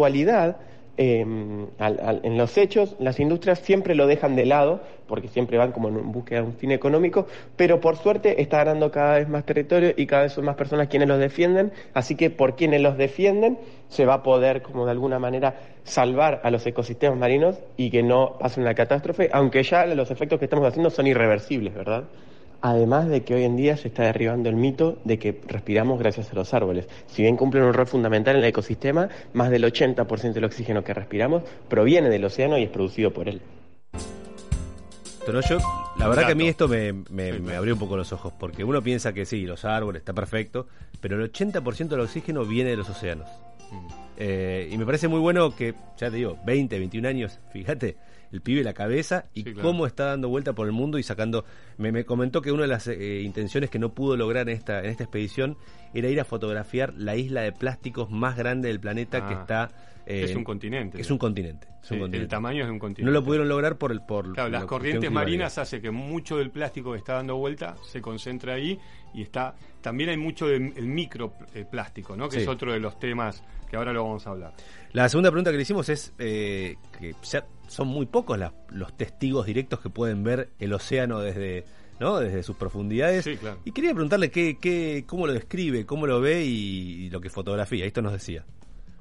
[0.97, 1.25] eh,
[1.79, 5.73] al- al- en los hechos, las industrias siempre lo dejan de lado, porque siempre van
[5.73, 9.45] como en búsqueda de un fin económico, pero por suerte está ganando cada vez más
[9.47, 12.99] territorio y cada vez son más personas quienes los defienden, así que por quienes los
[12.99, 13.59] defienden
[13.89, 18.03] se va a poder como de alguna manera salvar a los ecosistemas marinos y que
[18.03, 22.05] no pase una catástrofe, aunque ya los efectos que estamos haciendo son irreversibles, ¿verdad?
[22.63, 26.31] Además de que hoy en día se está derribando el mito de que respiramos gracias
[26.31, 26.87] a los árboles.
[27.07, 30.93] Si bien cumplen un rol fundamental en el ecosistema, más del 80% del oxígeno que
[30.93, 33.41] respiramos proviene del océano y es producido por él.
[35.25, 35.59] Pero yo,
[35.99, 38.83] la verdad que a mí esto me, me- abrió un poco los ojos, porque uno
[38.83, 40.67] piensa que sí, los árboles, está perfecto,
[41.01, 43.29] pero el 80% del oxígeno viene de los océanos.
[43.71, 43.87] Mm.
[44.17, 47.97] Eh, y me parece muy bueno que, ya te digo, 20, 21 años, fíjate,
[48.33, 49.69] el pibe la cabeza y Sí, claro.
[49.69, 51.45] cómo está dando vuelta por el mundo y sacando...
[51.79, 54.81] Me, me comentó que una de las eh, intenciones que no pudo lograr en esta,
[54.81, 55.57] en esta expedición
[55.95, 59.41] era ir a fotografiar la isla de plásticos más grande del planeta que Ah.
[59.41, 59.71] está...
[60.07, 61.01] eh, Es un continente.
[61.01, 61.67] Es un continente.
[61.69, 62.19] es un Sí, continente.
[62.19, 63.05] el tamaño es de un continente.
[63.11, 64.01] No lo pudieron lograr por el...
[64.03, 67.77] Por Claro, la las corrientes marinas hace que mucho del plástico que está dando vuelta
[67.91, 68.79] se concentre ahí
[69.15, 72.29] y está también hay mucho del el microplástico, ¿no?
[72.29, 72.43] Que Sí.
[72.43, 74.53] es otro de los temas que ahora lo vamos a hablar.
[74.93, 78.97] La segunda pregunta que le hicimos es eh, que ya son muy pocos la- los
[78.97, 81.65] testigos directos que pueden ver el océano desde,
[82.01, 82.19] ¿no?
[82.19, 83.25] desde sus profundidades.
[83.25, 83.59] Sí, claro.
[83.65, 87.31] Y quería preguntarle qué, qué, cómo lo describe, cómo lo ve y, y lo que
[87.31, 87.85] fotografía.
[87.87, 88.45] Esto nos decía.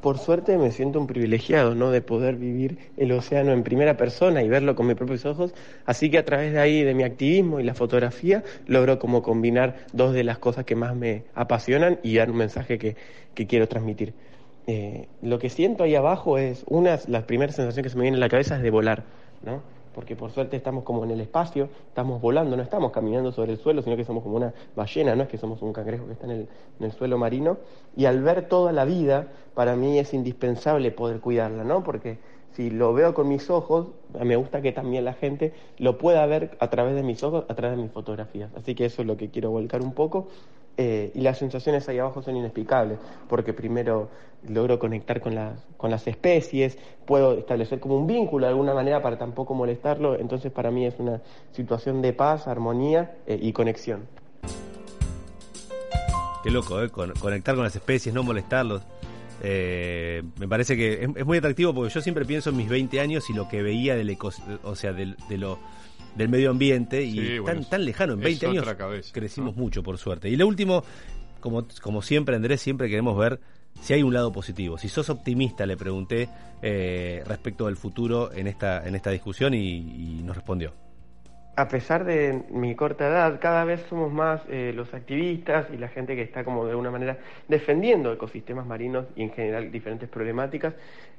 [0.02, 1.92] Por suerte me siento un privilegiado, ¿no?
[1.92, 5.54] De poder vivir el océano en primera persona y verlo con mis propios ojos.
[5.86, 9.76] Así que a través de ahí, de mi activismo y la fotografía, logro como combinar
[9.92, 12.96] dos de las cosas que más me apasionan y dar un mensaje que,
[13.34, 14.14] que quiero transmitir.
[14.68, 18.18] Eh, lo que siento ahí abajo es, una, la primera sensación que se me viene
[18.18, 19.04] a la cabeza es de volar,
[19.44, 19.64] ¿no?
[19.94, 23.58] Porque por suerte estamos como en el espacio, estamos volando, no estamos caminando sobre el
[23.58, 26.26] suelo, sino que somos como una ballena, no es que somos un cangrejo que está
[26.26, 26.48] en el,
[26.80, 27.58] en el suelo marino.
[27.96, 31.84] Y al ver toda la vida, para mí es indispensable poder cuidarla, ¿no?
[31.84, 32.18] Porque
[32.52, 33.88] si lo veo con mis ojos,
[34.22, 37.56] me gusta que también la gente lo pueda ver a través de mis ojos, a
[37.56, 38.52] través de mis fotografías.
[38.56, 40.28] Así que eso es lo que quiero volcar un poco.
[40.82, 44.08] Eh, y las sensaciones ahí abajo son inexplicables, porque primero
[44.48, 49.02] logro conectar con las, con las especies, puedo establecer como un vínculo de alguna manera
[49.02, 51.20] para tampoco molestarlo, entonces para mí es una
[51.52, 54.08] situación de paz, armonía eh, y conexión.
[56.44, 56.88] Qué loco, ¿eh?
[56.88, 58.82] Con- conectar con las especies, no molestarlos.
[59.44, 63.30] Eh, me parece que es, muy atractivo porque yo siempre pienso en mis 20 años
[63.30, 65.60] y lo que veía del ecos- o sea, del, de lo,
[66.16, 69.56] del medio ambiente y Sí, tan, bueno, tan lejano, en es 20 años cabeza, crecimos
[69.56, 69.64] ¿no?
[69.64, 70.30] mucho por suerte.
[70.30, 70.84] Y lo último,
[71.40, 73.40] como, como siempre Andrés, siempre queremos ver
[73.82, 74.78] si hay un lado positivo.
[74.78, 76.28] Si sos optimista, le pregunté
[76.62, 80.74] eh, respecto del futuro en esta, en esta discusión y, y nos respondió.
[81.56, 85.90] a pesar de mi corta edad, cada vez somos más eh, los activistas y la
[85.90, 87.18] gente que está como de alguna manera
[87.50, 90.74] defendiendo ecosistemas marinos y en general diferentes problemáticas.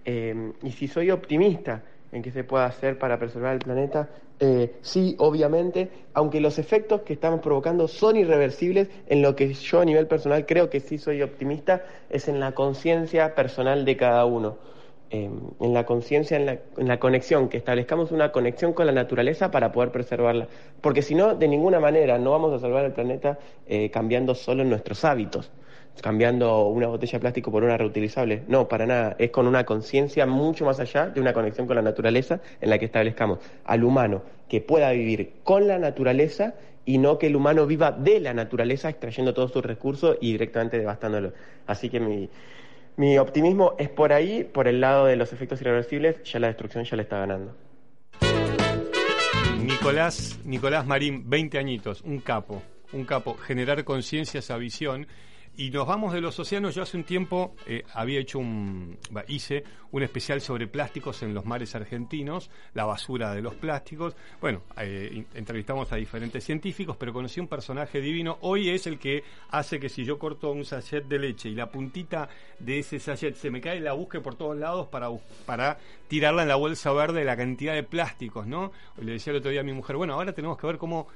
[0.05, 4.09] Eh, y si soy optimista en qué se puede hacer para preservar el planeta,
[4.40, 9.81] eh, sí, obviamente, aunque los efectos que estamos provocando son irreversibles, en lo que yo
[9.81, 14.25] a nivel personal creo que sí soy optimista es en la conciencia personal de cada
[14.25, 14.57] uno.
[15.12, 15.29] Eh,
[15.61, 19.51] en la conciencia, en la, en la conexión, que establezcamos una conexión con la naturaleza
[19.51, 20.46] para poder preservarla.
[20.81, 24.64] Porque si no, de ninguna manera no vamos a salvar el planeta eh, cambiando solo
[24.64, 25.51] nuestros hábitos,
[26.03, 28.43] cambiando una botella de plástico por una reutilizable.
[28.49, 29.17] No, para nada.
[29.19, 32.79] Es con una conciencia mucho más allá de una conexión con la naturaleza en la
[32.79, 37.67] que establezcamos al humano que pueda vivir con la naturaleza y no que el humano
[37.67, 41.33] viva de la naturaleza extrayendo todos sus recursos y directamente devastándolo.
[41.67, 42.29] Así que mi,
[42.97, 46.85] mi optimismo es por ahí, por el lado de los efectos irreversibles, ya la destrucción
[46.85, 47.55] ya le está ganando.
[49.63, 55.07] Nicolás, Nicolás Marín, 20 añitos, un capo, un capo, generar conciencia, esa visión.
[55.57, 56.75] Y nos vamos de los océanos.
[56.75, 58.97] Yo hace un tiempo eh, había hecho un,
[59.29, 64.17] hice un especial sobre plásticos en los mares argentinos, la basura de los plásticos.
[64.41, 68.39] Bueno, eh, entrevistamos a diferentes científicos, pero conocí un personaje divino.
[68.41, 71.71] Hoy es el que hace que si yo corto un sachet de leche y la
[71.71, 75.09] puntita de ese sachet se me cae, la busque por todos lados para,
[75.45, 78.73] para tirarla en la bolsa verde de la cantidad de plásticos, ¿no?
[78.99, 81.09] Le decía el otro día a mi mujer, bueno, ahora tenemos que ver cómo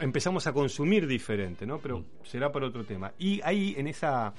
[0.00, 1.78] empezamos a consumir diferente, ¿no?
[1.78, 3.12] Pero será por otro tema.
[3.18, 4.32] Y ahí en esa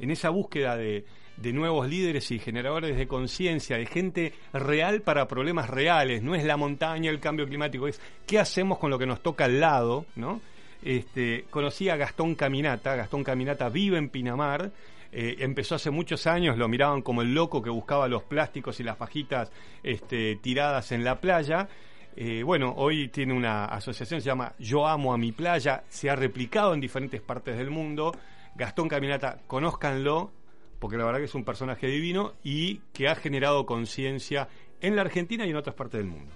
[0.00, 1.04] en esa búsqueda de,
[1.36, 6.44] de nuevos líderes y generadores de conciencia, de gente real para problemas reales, no es
[6.44, 10.06] la montaña, el cambio climático, es qué hacemos con lo que nos toca al lado,
[10.16, 10.40] ¿no?
[10.82, 14.72] Este, conocí a Gastón Caminata, Gastón Caminata vive en Pinamar,
[15.12, 18.82] eh, empezó hace muchos años, lo miraban como el loco que buscaba los plásticos y
[18.82, 19.52] las fajitas
[19.82, 21.68] este, tiradas en la playa.
[22.14, 26.16] Eh, bueno, hoy tiene una asociación, se llama Yo Amo a mi playa, se ha
[26.16, 28.12] replicado en diferentes partes del mundo.
[28.54, 30.30] Gastón Caminata, conózcanlo,
[30.78, 34.48] porque la verdad que es un personaje divino y que ha generado conciencia
[34.80, 36.32] en la Argentina y en otras partes del mundo.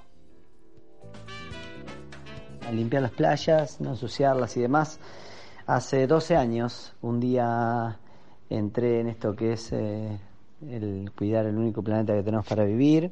[2.72, 4.98] limpiar las playas, no ensuciarlas y demás.
[5.66, 7.98] Hace 12 años, un día
[8.48, 10.18] entré en esto que es eh,
[10.68, 13.10] el cuidar el único planeta que tenemos para vivir.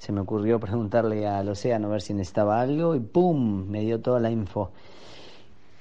[0.00, 3.66] Se me ocurrió preguntarle al océano a ver si necesitaba algo y ¡pum!
[3.68, 4.70] me dio toda la info.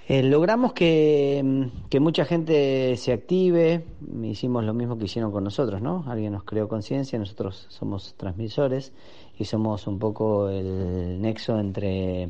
[0.10, 3.86] Eh, logramos que, que mucha gente se active,
[4.24, 6.04] hicimos lo mismo que hicieron con nosotros, ¿no?
[6.06, 8.92] Alguien nos creó conciencia, nosotros somos transmisores
[9.38, 12.30] y somos un poco el nexo entre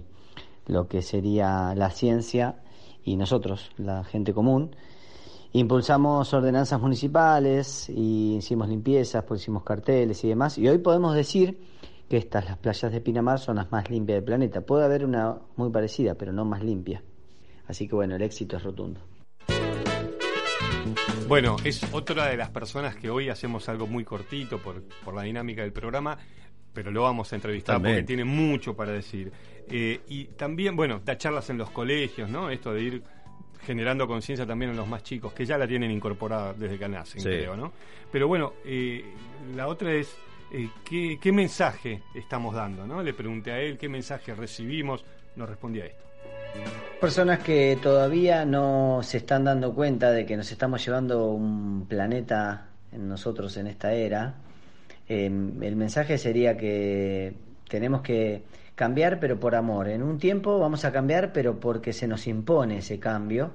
[0.68, 2.58] lo que sería la ciencia
[3.04, 4.76] y nosotros, la gente común.
[5.52, 10.58] Impulsamos ordenanzas municipales y hicimos limpiezas, pusimos carteles y demás.
[10.60, 11.60] Y hoy podemos decir
[12.08, 14.62] que estas, las playas de Pinamar, son las más limpias del planeta.
[14.62, 17.02] Puede haber una muy parecida, pero no más limpia.
[17.68, 19.00] Así que bueno, el éxito es rotundo.
[21.28, 25.24] Bueno, es otra de las personas que hoy hacemos algo muy cortito por, por la
[25.24, 26.18] dinámica del programa,
[26.74, 27.98] pero lo vamos a entrevistar También.
[27.98, 29.32] porque tiene mucho para decir.
[29.68, 32.50] Eh, y también, bueno, da charlas en los colegios, ¿no?
[32.50, 33.04] Esto de ir
[33.62, 37.22] generando conciencia también en los más chicos, que ya la tienen incorporada desde que nacen,
[37.22, 37.28] Sí.
[37.30, 37.72] creo, ¿no?
[38.12, 39.04] Pero bueno, eh,
[39.56, 40.16] la otra es,
[40.54, 43.04] eh, ¿qué, ¿qué mensaje estamos dando, ¿no?
[43.04, 45.04] Le pregunté a él qué mensaje recibimos,
[45.36, 46.06] nos respondía esto.
[47.00, 52.70] Personas que todavía no se están dando cuenta de que nos estamos llevando un planeta
[52.92, 54.36] en nosotros en esta era,
[55.08, 57.34] eh, el mensaje sería que
[57.70, 58.42] tenemos que
[58.80, 59.90] cambiar pero por amor.
[59.90, 63.52] En un tiempo vamos a cambiar pero porque se nos impone ese cambio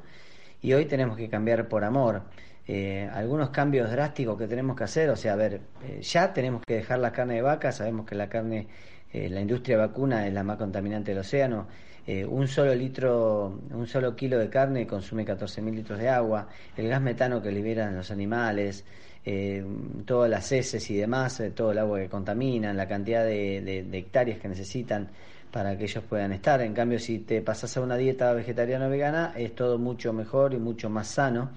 [0.60, 2.24] y hoy tenemos que cambiar por amor.
[2.68, 6.60] Eh, algunos cambios drásticos que tenemos que hacer, o sea, a ver, eh, ya tenemos
[6.66, 8.68] que dejar la carne de vaca, sabemos que la carne,
[9.14, 11.68] eh, la industria vacuna es la más contaminante del océano,
[12.06, 16.88] eh, un solo litro, un solo kilo de carne consume 14.000 litros de agua, el
[16.88, 18.84] gas metano que liberan los animales,
[19.24, 19.64] eh,
[20.04, 23.82] todas las heces y demás, eh, todo el agua que contaminan, la cantidad de, de-
[23.84, 25.08] de hectáreas que necesitan
[25.50, 26.60] para que ellos puedan estar.
[26.60, 30.52] En cambio, si te pasas a una dieta vegetariana o vegana, es todo mucho mejor
[30.52, 31.50] y mucho más sano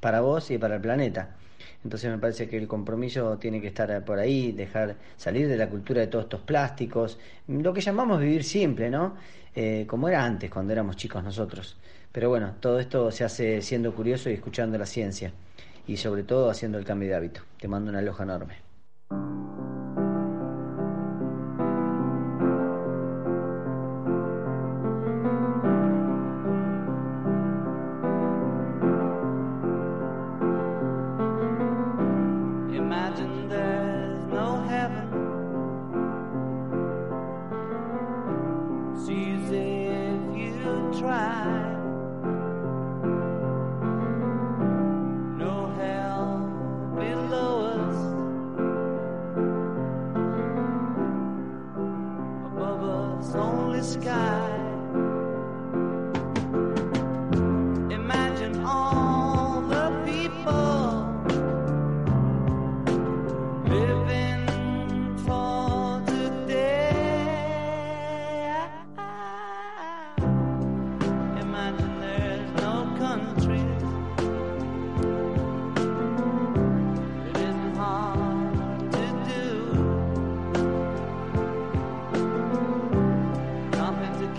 [0.00, 1.36] para vos y para el planeta.
[1.84, 5.68] Entonces me parece que el compromiso tiene que estar por ahí, dejar salir de la
[5.68, 9.14] cultura de todos estos plásticos, lo que llamamos vivir simple, ¿no?
[9.54, 11.76] Eh, como era antes, cuando éramos chicos nosotros.
[12.12, 15.32] Pero bueno, todo esto se hace siendo curioso y escuchando la ciencia.
[15.86, 17.42] Y sobre todo haciendo el cambio de hábito.
[17.58, 18.56] Te mando una aloja enorme.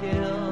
[0.02, 0.51] Kill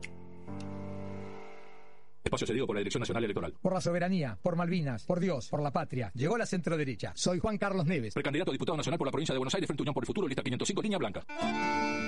[2.27, 3.55] Espacio cedido por la Dirección Nacional Electoral.
[3.61, 6.11] Por la soberanía, por Malvinas, por Dios, por la patria.
[6.15, 7.13] Llegó la centro derecha.
[7.15, 8.15] Soy Juan Carlos Neves.
[8.15, 10.29] Precandidato a diputado nacional por la provincia de Buenos Aires, Frente Unión por el Futuro,
[10.29, 11.25] lista 505, línea blanca.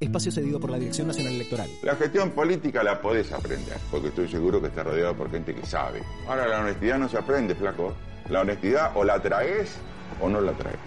[0.00, 1.68] Espacio cedido por la Dirección Nacional Electoral.
[1.82, 5.66] La gestión política la podés aprender, porque estoy seguro que está rodeado por gente que
[5.66, 6.02] sabe.
[6.26, 7.92] Ahora la honestidad no se aprende, flaco.
[8.30, 9.76] La honestidad o la traes
[10.20, 10.78] o no la traes.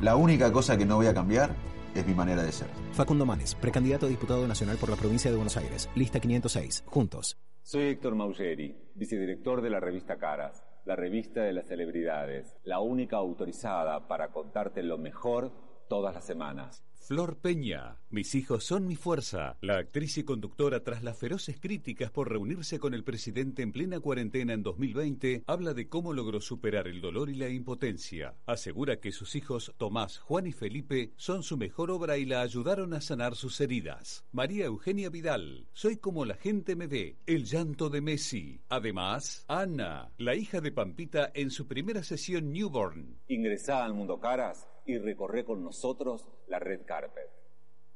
[0.00, 1.50] La única cosa que no voy a cambiar
[1.96, 2.68] es mi manera de ser.
[2.92, 5.90] Facundo Manes, precandidato a diputado nacional por la provincia de Buenos Aires.
[5.96, 6.84] Lista 506.
[6.86, 7.36] Juntos.
[7.62, 13.16] Soy Héctor Maugeri, vicedirector de la revista Caras, la revista de las celebridades, la única
[13.16, 15.52] autorizada para contarte lo mejor
[15.88, 16.84] todas las semanas.
[17.10, 19.56] Flor Peña, mis hijos son mi fuerza.
[19.62, 23.98] La actriz y conductora, tras las feroces críticas por reunirse con el presidente en plena
[23.98, 28.36] cuarentena en 2020, habla de cómo logró superar el dolor y la impotencia.
[28.46, 32.94] Asegura que sus hijos, Tomás, Juan y Felipe, son su mejor obra y la ayudaron
[32.94, 34.24] a sanar sus heridas.
[34.30, 38.60] María Eugenia Vidal, soy como la gente me ve, el llanto de Messi.
[38.68, 43.18] Además, Ana, la hija de Pampita, en su primera sesión Newborn.
[43.26, 47.28] Ingresá al Mundo Caras y recorre con nosotros la red Carpet.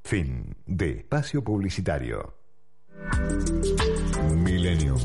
[0.04, 2.34] Fin de espacio publicitario.
[4.36, 4.98] Millennium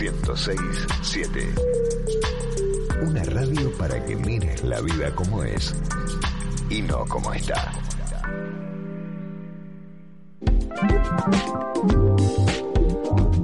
[0.00, 1.54] 1067.
[3.02, 5.74] Una radio para que mires la vida como es
[6.70, 7.72] y no como está.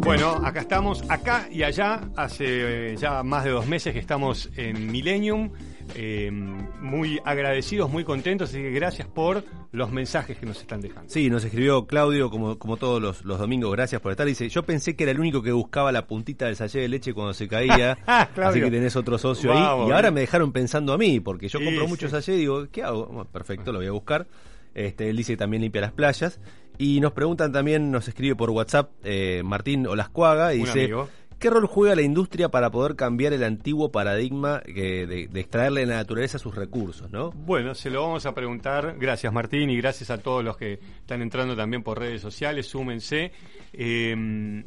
[0.04, 4.50] Bueno, acá estamos, acá y allá, hace eh, ya más de dos meses que estamos
[4.54, 5.50] en Millennium,
[5.94, 11.10] eh, muy agradecidos, muy contentos, así que gracias por los mensajes que nos están dejando.
[11.10, 14.26] Sí, nos escribió Claudio, como, como todos los, los domingos, gracias por estar.
[14.26, 17.12] Dice, yo pensé que era el único que buscaba la puntita del sallé de leche
[17.14, 19.88] cuando se caía, Ah, así que tenés otro socio ahí.
[19.88, 21.88] Y ahora me dejaron pensando a mí, porque yo Sí, compro sí.
[21.88, 23.06] mucho sallé y digo, ¿qué hago?
[23.06, 24.26] Bueno, perfecto, lo voy a buscar.
[24.74, 26.40] Este, él dice que también limpia las playas.
[26.76, 30.80] Y nos preguntan también, nos escribe por WhatsApp eh, Martín Olascuaga y Un dice...
[30.84, 31.08] amigo.
[31.44, 35.86] ¿Qué rol juega la industria para poder cambiar el antiguo paradigma que- de, extraerle de
[35.88, 37.32] la naturaleza sus recursos, no?
[37.32, 38.96] Bueno, se lo vamos a preguntar.
[38.98, 42.66] Gracias Martín y gracias a todos los que están entrando también por redes sociales.
[42.66, 43.30] Súmense.
[43.74, 44.64] Eh,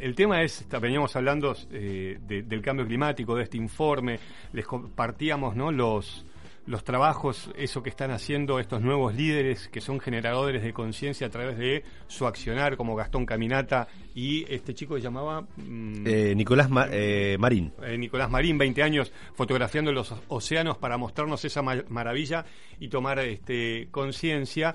[0.00, 4.20] el tema es, veníamos hablando eh, de- del cambio climático, de este informe,
[4.52, 5.72] les compartíamos ¿no?
[5.72, 6.26] los,
[6.68, 11.30] los trabajos, eso que están haciendo estos nuevos líderes que son generadores de conciencia a
[11.30, 15.40] través de su accionar, como Gastón Caminata y este chico que llamaba...
[15.56, 17.72] mm, Eh, Nicolás Ma- eh, Marín.
[17.82, 22.44] eh, Nicolás Marín, 20 años fotografiando los océanos para mostrarnos esa ma- maravilla
[22.78, 24.74] y tomar este conciencia.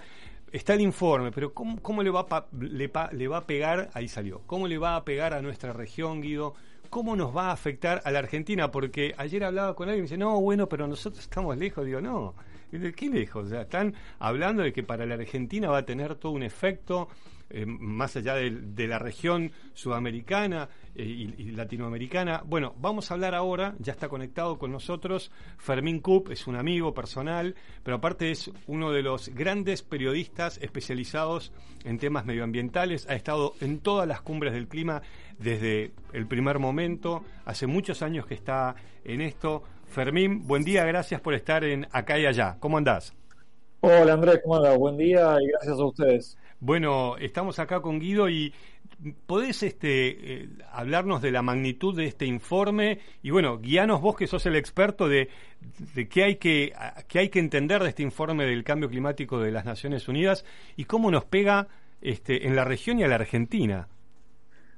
[0.51, 2.25] Está el informe, pero ¿cómo, cómo le, va
[2.59, 3.89] le, le va a pegar?
[3.93, 4.41] Ahí salió.
[4.45, 6.53] ¿Cómo le va a pegar a nuestra región, Guido?
[6.93, 8.69] ¿Cómo nos va a afectar a la Argentina?
[8.69, 11.83] Porque ayer hablaba con alguien y me dice, no, bueno, pero nosotros estamos lejos.
[11.87, 12.35] Digo, no,
[12.71, 13.47] ¿de qué lejos?
[13.47, 17.07] O sea, están hablando de que para la Argentina va a tener todo un efecto
[17.55, 22.41] eh, más allá de, la región sudamericana eh, y, latinoamericana.
[22.43, 26.95] Bueno, vamos a hablar ahora, ya está conectado con nosotros Fermín Cup, es un amigo
[26.95, 31.51] personal, pero aparte es uno de los grandes periodistas especializados
[31.85, 35.03] en temas medioambientales, ha estado en todas las cumbres del clima
[35.37, 38.75] desde el primer momento, hace muchos años que está
[39.05, 39.61] en esto.
[39.85, 42.57] Fermín, buen día, gracias por estar en Acá y Allá.
[42.59, 43.13] ¿Cómo andás?
[43.81, 44.75] Hola Andrés, ¿cómo andas?
[44.75, 46.37] Buen día y gracias a ustedes.
[46.65, 48.53] Bueno, estamos acá con Guido y
[49.25, 54.27] podés este, eh, hablarnos de la magnitud de este informe y bueno, guíanos vos que
[54.27, 55.27] sos el experto de,
[55.93, 56.71] de qué, hay que,
[57.15, 60.45] hay que entender de este informe del cambio climático de las Naciones Unidas
[60.77, 61.67] y cómo nos pega
[61.99, 63.89] este, en la región y a la Argentina.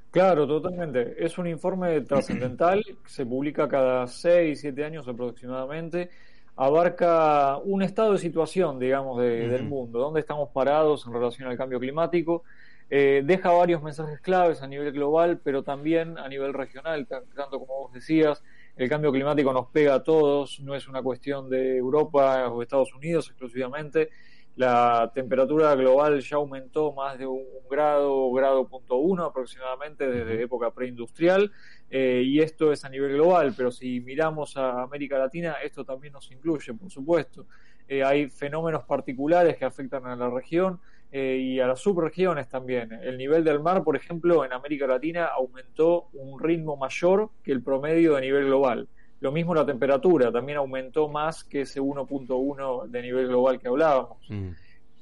[0.09, 1.23] Claro, totalmente.
[1.23, 6.09] Es un informe trascendental se publica cada 6, 7 años aproximadamente.
[6.57, 11.57] Abarca un estado de situación, digamos, de- del mundo, dónde estamos parados en relación al
[11.57, 12.43] cambio climático.
[12.89, 17.59] Eh, deja varios mensajes claves a nivel global, pero también a nivel regional, tan- tanto
[17.59, 18.43] como vos decías.
[18.77, 22.93] El cambio climático nos pega a todos, no es una cuestión de Europa o Estados
[22.93, 24.09] Unidos exclusivamente.
[24.55, 30.71] La temperatura global ya aumentó más de un grado, grado punto uno aproximadamente desde época
[30.71, 31.51] preindustrial,
[31.89, 36.13] eh, y esto es a nivel global, pero si miramos a América Latina, esto también
[36.13, 37.45] nos incluye, por supuesto.
[37.87, 40.79] Eh, hay fenómenos particulares que afectan a la región
[41.11, 42.91] eh, y a las subregiones también.
[42.91, 47.61] El nivel del mar, por ejemplo, en América Latina aumentó un ritmo mayor que el
[47.61, 48.87] promedio de nivel global.
[49.21, 54.17] Lo mismo la temperatura, también aumentó más que ese 1.1 de nivel global que hablábamos.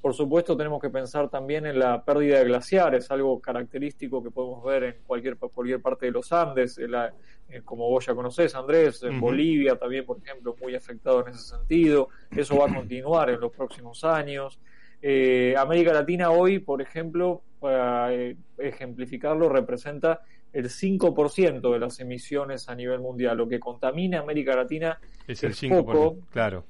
[0.04, 4.62] Por supuesto, tenemos que pensar también en la pérdida de glaciares, algo característico que podemos
[4.62, 7.14] ver en cualquier, cualquier parte de los Andes, en la-
[7.48, 9.22] eh, como vos ya conocés, Andrés, en.
[9.22, 12.10] Bolivia también, por ejemplo, muy afectado en ese sentido.
[12.36, 14.60] Eso va a continuar en los próximos años.
[15.02, 20.20] Eh, América Latina hoy, por ejemplo, para eh, ejemplificarlo, representa
[20.52, 23.38] el 5% de las emisiones a nivel mundial.
[23.38, 26.66] Lo que contamina América Latina Es el es 5%, poco, claro.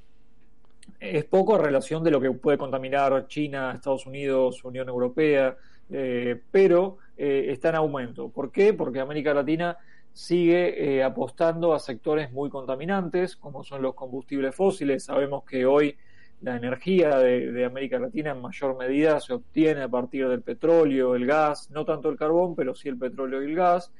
[1.03, 5.57] Es poco a relación de lo que puede contaminar China, Estados Unidos, Unión Europea,
[5.89, 8.29] eh, pero eh, está en aumento.
[8.29, 8.73] ¿Por qué?
[8.73, 9.77] Porque América Latina
[10.13, 15.03] sigue eh, apostando a sectores muy contaminantes, como son los combustibles fósiles.
[15.03, 15.97] Sabemos que hoy
[16.41, 21.15] la energía de, de América Latina en mayor medida se obtiene a partir del petróleo,
[21.15, 23.91] el gas, no tanto el carbón, pero sí el petróleo y el gas.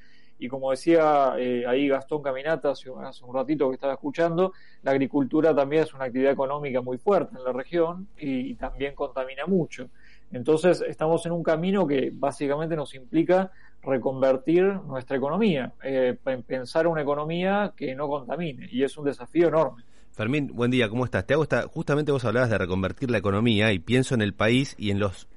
[0.43, 5.55] Y como decía eh, ahí Gastón Caminata hace, un ratito que estaba escuchando, la agricultura
[5.55, 9.87] también es una actividad económica muy fuerte en la región y, también contamina mucho.
[10.33, 16.87] Entonces estamos en un camino que básicamente nos implica reconvertir nuestra economía, eh, pe- pensar
[16.87, 19.83] una economía que no contamine y es un desafío enorme.
[20.11, 21.25] Fermín, buen día, ¿cómo estás?
[21.25, 24.75] Te hago esta, justamente vos hablabas de reconvertir la economía y pienso en el país
[24.77, 25.29] y en los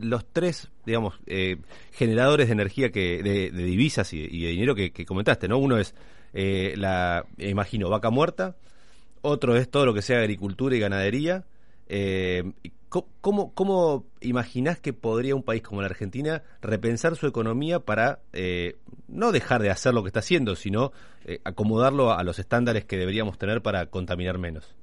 [0.00, 1.56] los tres, digamos, eh,
[1.92, 5.58] generadores de energía que de, de divisas y, de dinero que, comentaste, ¿no?
[5.58, 5.94] Uno es
[6.32, 8.56] eh, la, imagino, vaca muerta,
[9.22, 11.44] otro es todo lo que sea agricultura y ganadería.
[11.88, 12.52] Eh,
[12.88, 18.76] ¿cómo, ¿Cómo imaginás que podría un país como la Argentina repensar su economía para eh,
[19.08, 20.92] no dejar de hacer lo que está haciendo, sino
[21.24, 24.74] eh, acomodarlo a los estándares que deberíamos tener para contaminar menos?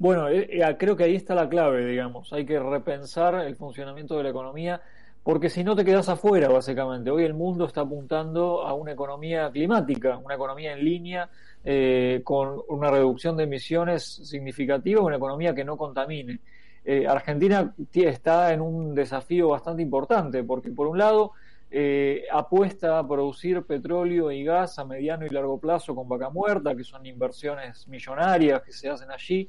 [0.00, 2.32] Bueno, eh, eh, creo que ahí está la clave, digamos.
[2.32, 4.80] Hay que repensar el funcionamiento de la economía,
[5.22, 7.10] porque si no te quedas afuera, básicamente.
[7.10, 11.28] Hoy el mundo está apuntando a una economía climática, una economía en línea,
[11.62, 16.38] eh, con una reducción de emisiones significativa, una economía que no contamine.
[16.82, 21.32] Eh, Argentina ti- está en un desafío bastante importante, porque por un lado
[21.70, 26.74] eh, apuesta a producir petróleo y gas a mediano y largo plazo con vaca muerta,
[26.74, 29.46] que son inversiones millonarias que se hacen allí.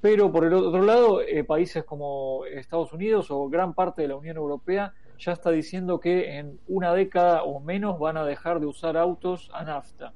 [0.00, 4.16] Pero por el otro lado, eh, países como Estados Unidos o gran parte de la
[4.16, 8.66] Unión Europea ya está diciendo que en una década o menos van a dejar de
[8.66, 10.12] usar autos a nafta.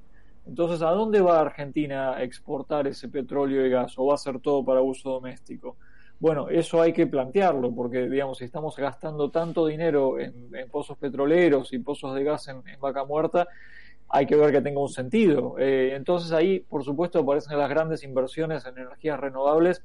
[0.47, 3.99] Entonces, ¿a dónde va Argentina a exportar ese petróleo y gas?
[3.99, 5.77] ¿O va a ser todo para uso doméstico?
[6.19, 11.73] Bueno, eso hay que plantearlo, porque, digamos, si estamos gastando tanto dinero en, pozos petroleros
[11.73, 13.49] y pozos de gas en, en vaca muerta,
[14.11, 15.55] hay que ver que tenga un sentido.
[15.59, 19.83] Eh, entonces ahí, por supuesto, aparecen las grandes inversiones en energías renovables,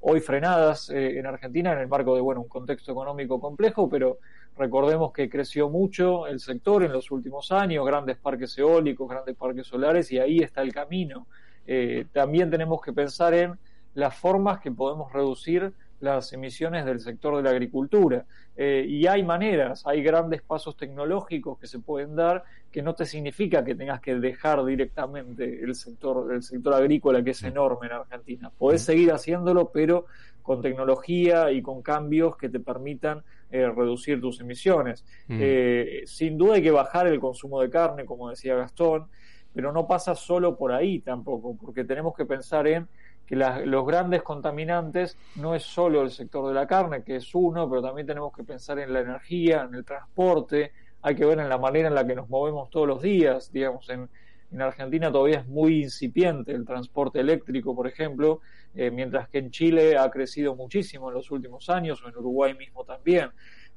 [0.00, 4.18] hoy frenadas eh, en Argentina en el marco de bueno un contexto económico complejo, pero
[4.56, 9.66] recordemos que creció mucho el sector en los últimos años, grandes parques eólicos, grandes parques
[9.66, 11.26] solares, y ahí está el camino.
[11.66, 13.58] Eh, también tenemos que pensar en
[13.92, 18.24] las formas que podemos reducir las emisiones del sector de la agricultura.
[18.56, 23.06] Eh, y hay maneras, hay grandes pasos tecnológicos que se pueden dar que no te
[23.06, 27.92] significa que tengas que dejar directamente el sector, el sector agrícola que es enorme en
[27.92, 28.50] Argentina.
[28.56, 30.06] Podés seguir haciéndolo, pero
[30.42, 35.04] con tecnología y con cambios que te permitan eh, reducir tus emisiones.
[35.28, 35.38] Mm.
[35.40, 39.06] Eh, sin duda hay que bajar el consumo de carne, como decía Gastón,
[39.52, 42.88] pero no pasa solo por ahí tampoco, porque tenemos que pensar en
[43.30, 47.32] que la- los grandes contaminantes no es solo el sector de la carne, que es
[47.32, 51.38] uno, pero también tenemos que pensar en la energía, en el transporte, hay que ver
[51.38, 54.08] en la manera en la que nos movemos todos los días, digamos, en,
[54.50, 58.40] en Argentina todavía es muy incipiente el transporte eléctrico, por ejemplo,
[58.74, 62.54] eh, mientras que en Chile ha crecido muchísimo en los últimos años, o en Uruguay
[62.54, 63.30] mismo también.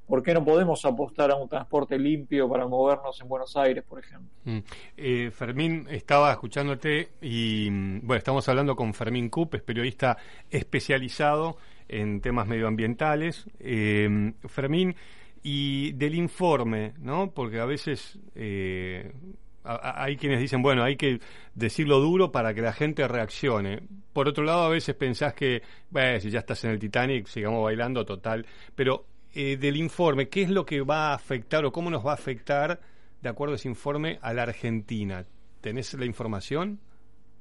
[0.07, 3.99] ¿Por qué no podemos apostar a un transporte limpio para movernos en Buenos Aires, por
[3.99, 4.29] ejemplo?
[4.43, 4.59] Mm.
[4.97, 10.17] Eh, Fermín, estaba escuchándote y mm, bueno, estamos hablando con Fermín Cup, es periodista
[10.49, 13.45] especializado en temas medioambientales.
[13.59, 14.95] Eh, Fermín,
[15.43, 17.31] y del informe, ¿no?
[17.31, 19.11] Porque a veces eh,
[19.63, 21.19] hay quienes dicen, bueno, hay que
[21.53, 23.81] decirlo duro para que la gente reaccione.
[24.13, 27.63] Por otro lado, a veces pensás que, bueno, si ya estás en el Titanic, sigamos
[27.63, 28.45] bailando, total.
[28.73, 32.11] Pero eh, del informe, ¿qué es lo que va a afectar o cómo nos va
[32.11, 32.79] a afectar,
[33.21, 35.25] de acuerdo a ese informe, a la Argentina?
[35.61, 36.79] ¿Tenés la información?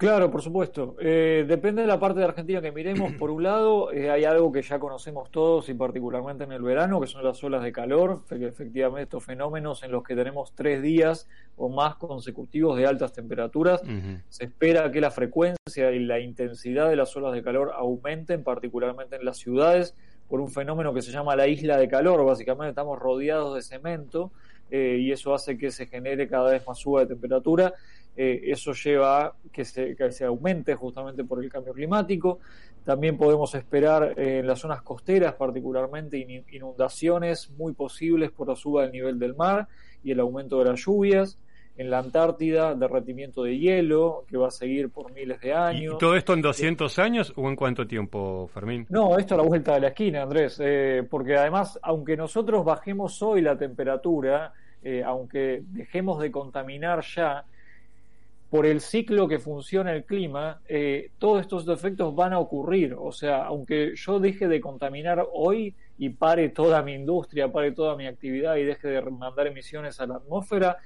[0.02, 0.96] Claro, por supuesto.
[0.98, 3.12] Eh, depende de la parte de Argentina que miremos.
[3.12, 7.00] Por un lado, eh, hay algo que ya conocemos todos y particularmente en el verano,
[7.00, 10.82] que son las olas de calor, que efectivamente estos fenómenos en los que tenemos tres
[10.82, 13.80] días o más consecutivos de altas temperaturas.
[14.28, 19.14] Se espera que la frecuencia y la intensidad de las olas de calor aumenten, particularmente
[19.14, 19.94] en las ciudades,
[20.32, 22.24] por un fenómeno que se llama la isla de calor.
[22.24, 24.32] Básicamente estamos rodeados de cemento
[24.70, 27.74] eh, y eso hace que se genere cada vez más suba de temperatura.
[28.16, 32.38] Eh, eso lleva a que se, que se aumente justamente por el cambio climático.
[32.82, 38.56] También podemos esperar eh, en las zonas costeras, particularmente, in- inundaciones muy posibles por la
[38.56, 39.68] suba del nivel del mar
[40.02, 41.38] y el aumento de las lluvias.
[41.76, 45.98] En la Antártida, derretimiento de hielo, que va a seguir por miles de ¿Y años.
[45.98, 48.86] todo esto en 200 años o en cuánto tiempo, Fermín?
[48.90, 53.22] No, esto a la vuelta de la esquina, Andrés, eh, porque además, aunque nosotros bajemos
[53.22, 54.52] hoy la temperatura,
[54.82, 57.46] eh, aunque dejemos de contaminar ya,
[58.52, 62.94] por el ciclo que funciona el clima, eh, todos estos efectos van a ocurrir.
[62.98, 67.96] O sea, aunque yo deje de contaminar hoy y pare toda mi industria, pare toda
[67.96, 70.76] mi actividad y deje de mandar emisiones a la atmósfera,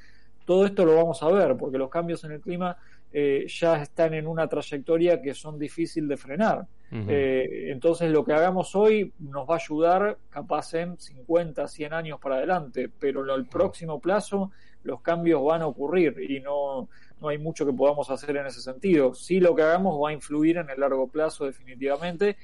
[0.46, 2.78] todo esto lo vamos a ver, porque los cambios en el clima
[3.12, 6.66] eh, ya están en una trayectoria que son difíciles de frenar.
[6.92, 12.20] Eh, entonces lo que hagamos hoy nos va a ayudar capaz en 50, 100 años
[12.20, 14.52] para adelante, pero en el próximo plazo
[14.84, 16.88] los cambios van a ocurrir y no,
[17.20, 19.14] no hay mucho que podamos hacer en ese sentido.
[19.14, 22.36] Sí lo que hagamos va a influir en el largo plazo definitivamente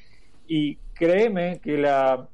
[0.49, 2.27] y créeme que la,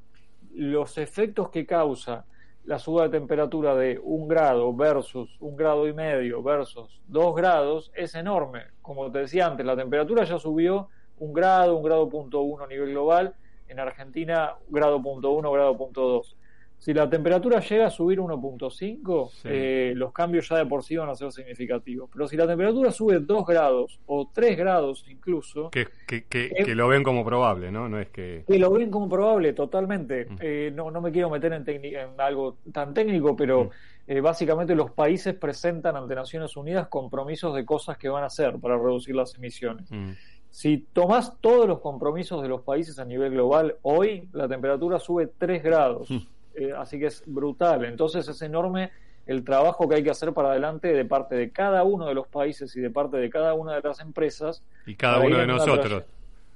[0.55, 2.25] los efectos que causa
[2.65, 7.91] la suba de temperatura de un grado versus un grado y medio versus dos grados
[7.95, 8.63] es enorme.
[8.81, 12.67] Como te decía antes, la temperatura ya subió un grado, un grado punto uno a
[12.67, 13.35] nivel global.
[13.67, 16.35] En Argentina, grado punto uno, grado punto dos.
[16.79, 19.47] Si la temperatura llega a subir 1.5, Sí.
[19.51, 22.09] eh, los cambios ya de por sí van a ser significativos.
[22.11, 26.63] Pero si la temperatura sube 2 grados o 3 grados incluso, Que, que, que, Eh,
[26.63, 27.89] que lo ven como probable, ¿no?
[27.89, 28.43] No es que...
[28.47, 30.25] que lo ven como probable totalmente.
[30.25, 30.35] Mm.
[30.39, 33.69] Eh, no, no me quiero meter en algo tan técnico, pero Mm.
[34.07, 38.57] eh, básicamente los países presentan ante Naciones Unidas compromisos de cosas que van a hacer
[38.57, 39.91] para reducir las emisiones.
[39.91, 40.11] Mm.
[40.49, 45.27] Si tomás todos los compromisos de los países a nivel global, hoy la temperatura sube
[45.37, 46.09] 3 grados.
[46.55, 47.85] Eh, así que es brutal.
[47.85, 48.91] Entonces es enorme
[49.25, 52.27] el trabajo que hay que hacer para adelante de parte de cada uno de los
[52.27, 54.63] países y de parte de cada una de las empresas.
[54.85, 56.03] Y cada uno de nosotros.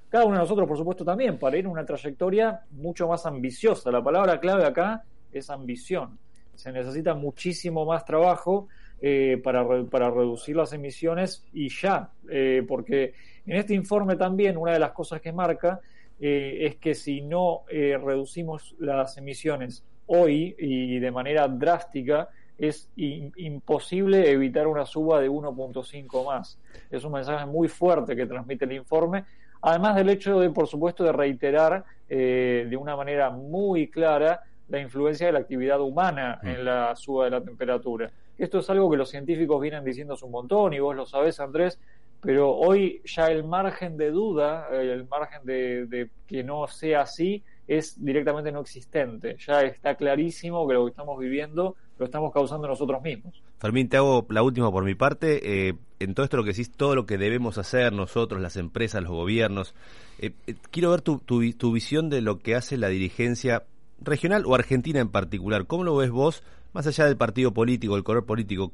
[0.09, 3.91] Cada uno de nosotros, por supuesto, también, para ir en una trayectoria mucho más ambiciosa.
[3.91, 6.17] La palabra clave acá es ambición.
[6.55, 8.67] Se necesita muchísimo más trabajo
[9.01, 13.13] eh, para, re- para reducir las emisiones y ya, eh, porque
[13.45, 15.79] en este informe también una de las cosas que marca
[16.25, 22.89] eh, es que si no eh, reducimos las emisiones hoy y de manera drástica, es
[22.95, 26.57] imposible evitar una suba de 1.5 más.
[26.89, 29.25] Es un mensaje muy fuerte que transmite el informe,
[29.63, 34.79] además del hecho de, por supuesto, de reiterar eh, de una manera muy clara la
[34.79, 38.09] influencia de la actividad humana en la suba de la temperatura.
[38.37, 41.41] Esto es algo que los científicos vienen diciendo hace un montón y vos lo sabés,
[41.41, 41.81] Andrés,
[42.23, 47.43] pero hoy ya el margen de duda, eh, el margen de, que no sea así,
[47.67, 49.35] es directamente no existente.
[49.45, 53.43] Ya está clarísimo que lo que estamos viviendo lo estamos causando nosotros mismos.
[53.59, 55.67] Fermín, te hago la última por mi parte.
[55.67, 59.03] Eh, en todo esto lo que decís, todo lo que debemos hacer nosotros, las empresas,
[59.03, 59.75] los gobiernos,
[60.19, 60.31] eh,
[60.71, 63.63] quiero ver tu visión de lo que hace la dirigencia
[64.01, 65.65] regional o argentina en particular.
[65.65, 66.43] ¿Cómo lo ves vos,
[66.73, 68.71] más allá del partido político, el color político?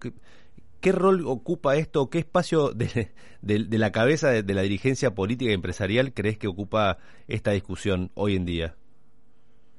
[0.81, 2.09] ¿Qué, ¿Qué rol ocupa esto?
[2.09, 3.11] ¿Qué espacio de,
[3.77, 8.45] la cabeza de, la dirigencia política y empresarial crees que ocupa esta discusión hoy en
[8.45, 8.75] día?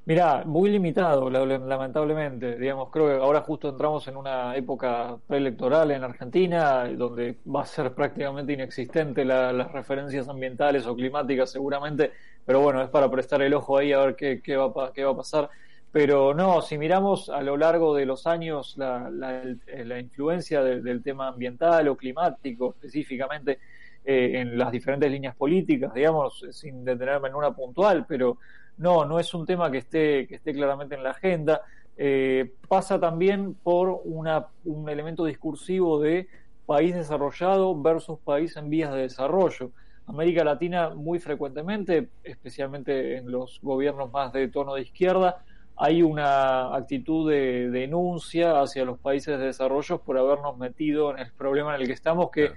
[0.07, 2.57] Mirá, muy limitado, la- lamentablemente.
[2.59, 7.67] Digamos, creo que ahora justo entramos en una época preelectoral en Argentina, donde va a
[7.67, 12.13] ser prácticamente inexistente la- las referencias ambientales o climáticas seguramente,
[12.45, 15.17] pero bueno, es para prestar el ojo ahí a ver qué, va, qué va a
[15.17, 15.51] pasar.
[15.93, 21.03] Pero no, si miramos a lo largo de los años la, la- influencia de- del
[21.03, 23.59] tema ambiental o climático específicamente
[24.05, 28.39] eh, en las diferentes líneas políticas, digamos, sin detenerme en una puntual, pero
[28.77, 31.63] no, no es un tema que esté, que esté claramente en la agenda.
[31.97, 36.29] Eh, pasa también por una, un elemento discursivo de
[36.67, 39.73] país desarrollado versus país en vías de desarrollo.
[40.07, 45.45] América Latina muy frecuentemente, especialmente en los gobiernos más de tono de izquierda,
[45.83, 51.33] hay una actitud de denuncia hacia los países de desarrollo por habernos metido en el
[51.33, 52.51] problema en el que estamos, que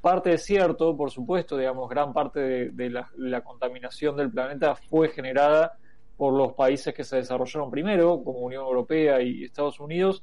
[0.00, 4.76] parte es cierto, por supuesto, digamos, gran parte de, de la, la contaminación del planeta
[4.76, 5.76] fue generada
[6.16, 10.22] por los países que se desarrollaron primero, como Unión Europea y Estados Unidos,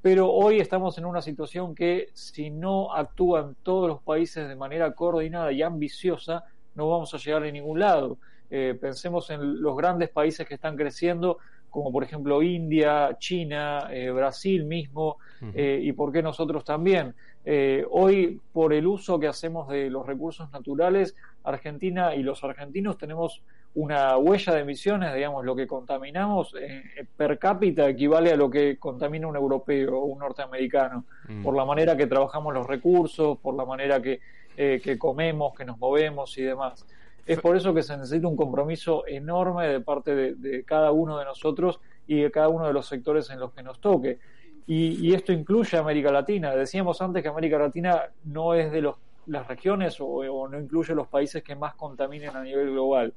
[0.00, 4.92] pero hoy estamos en una situación que si no actúan todos los países de manera
[4.92, 8.18] coordinada y ambiciosa, no vamos a llegar a ningún lado.
[8.50, 11.38] Eh, pensemos en los grandes países que están creciendo,
[11.72, 15.16] como por ejemplo India, China, eh, Brasil mismo,
[15.54, 17.14] eh, y por qué nosotros también.
[17.44, 22.96] Eh, hoy, por el uso que hacemos de los recursos naturales, Argentina y los argentinos
[22.98, 23.42] tenemos
[23.74, 28.76] una huella de emisiones, digamos, lo que contaminamos eh, per cápita equivale a lo que
[28.78, 31.42] contamina un europeo o un norteamericano, Mm.
[31.42, 34.20] por la manera que trabajamos los recursos, por la manera que,
[34.56, 36.86] eh, que comemos, que nos movemos y demás.
[37.26, 41.18] Es por eso que se necesita un compromiso enorme de parte de, de cada uno
[41.18, 44.18] de nosotros y de cada uno de los sectores en los que nos toque.
[44.66, 46.54] Y, y esto incluye a América Latina.
[46.54, 48.96] Decíamos antes que América Latina no es de los,
[49.26, 53.12] las regiones o, o no incluye los países que más contaminen a nivel global.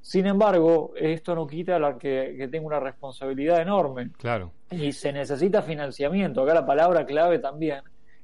[0.00, 4.52] Sin embargo, esto no quita la que, que tenga una responsabilidad enorme Claro.
[4.70, 6.42] y se necesita financiamiento.
[6.42, 7.80] Acá la palabra clave también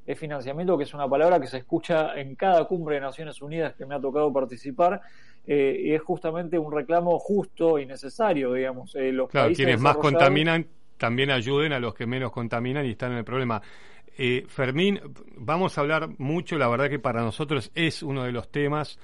[0.06, 3.74] es financiamiento, que es una palabra que se escucha en cada cumbre de Naciones Unidas
[3.74, 5.00] que me ha tocado participar,
[5.46, 8.94] eh, y es justamente un reclamo justo y necesario, digamos.
[8.94, 13.12] Eh, los Claro, quienes más contaminan también ayuden a los que menos contaminan y están
[13.12, 13.60] en el problema.
[14.18, 15.00] Eh, Fermín,
[15.36, 18.98] vamos a hablar mucho, la verdad que para nosotros es uno de los temas.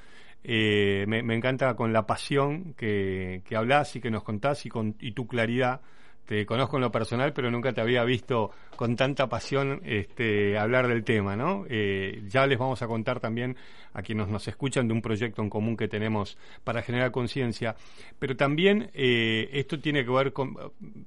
[0.45, 4.69] eh, me, me encanta con la pasión que, que hablas y que nos contás y,
[4.69, 5.81] con, y tu claridad.
[6.29, 10.87] Te conozco en lo personal, pero nunca te había visto con tanta pasión este, hablar
[10.87, 11.65] del tema, ¿no?
[11.71, 13.57] Eh, ya les vamos a contar también
[13.95, 17.75] a quienes nos escuchan de un proyecto en común que tenemos para generar conciencia,
[18.19, 20.55] pero también eh, esto tiene que ver con,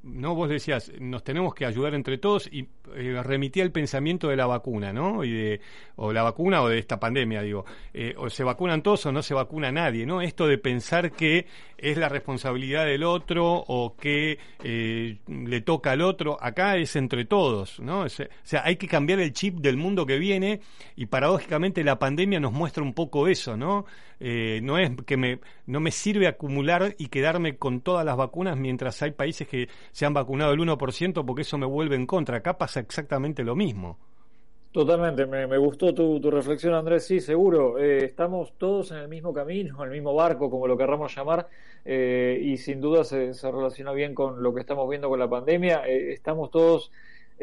[0.03, 4.35] no vos decías, nos tenemos que ayudar entre todos y eh, remití al pensamiento de
[4.35, 5.23] la vacuna, ¿no?
[5.23, 5.61] Y de,
[5.95, 7.63] o la vacuna o de esta pandemia, digo,
[7.93, 10.21] eh, o se vacunan todos o no se vacuna nadie, ¿no?
[10.21, 11.45] Esto de pensar que
[11.77, 14.37] es la responsabilidad del otro o que
[15.11, 18.05] eh, le toca al otro, acá es entre todos, ¿no?
[18.05, 20.61] Es- o sea, hay que cambiar el chip del mundo que viene
[20.95, 23.85] y paradójicamente la pandemia nos muestra un poco eso, ¿no?
[24.19, 28.57] Eh, no es que me, no me sirve acumular y quedarme con todas las vacunas
[28.57, 32.37] mientras hay países que se han vacunado el 1% porque eso me vuelve en contra.
[32.37, 33.97] Acá pasa exactamente lo mismo.
[34.71, 37.05] Totalmente, me, me gustó tu, tu reflexión, Andrés.
[37.05, 37.77] Sí, seguro.
[37.77, 41.49] Eh, estamos todos en el mismo camino, en el mismo barco, como lo querramos llamar,
[41.83, 45.29] eh, y sin duda se, se relaciona bien con lo que estamos viendo con la
[45.29, 45.85] pandemia.
[45.85, 46.89] Eh, estamos todos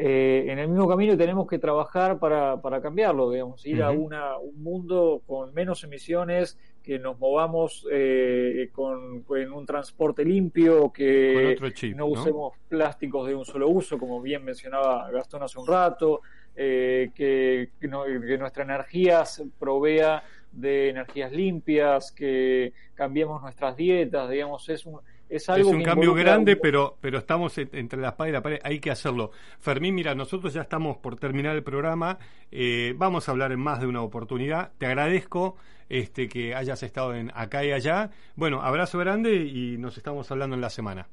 [0.01, 3.91] eh, en el mismo camino y tenemos que trabajar para, para cambiarlo, digamos, ir a
[3.91, 10.91] una, un mundo con menos emisiones, que nos movamos eh, con, en un transporte limpio,
[10.93, 12.13] que otro chip, no ¿no?
[12.13, 16.21] usemos plásticos de un solo uso, como bien mencionaba Gastón hace un rato,
[16.55, 23.75] eh, que, que no- que nuestra energía se provea de energías limpias, que cambiemos nuestras
[23.77, 27.55] dietas, digamos, es un, es Es algo un que cambio grande, un- pero, pero estamos
[27.59, 29.31] en- entre la espada y la pared, hay que hacerlo.
[29.59, 32.17] Fermín, mira, nosotros ya estamos por terminar el programa,
[32.51, 34.71] eh, vamos a hablar en más de una oportunidad.
[34.79, 35.55] Te agradezco
[35.87, 38.09] este, que hayas estado en acá y allá.
[38.35, 41.07] Bueno, abrazo grande y nos estamos hablando en la semana.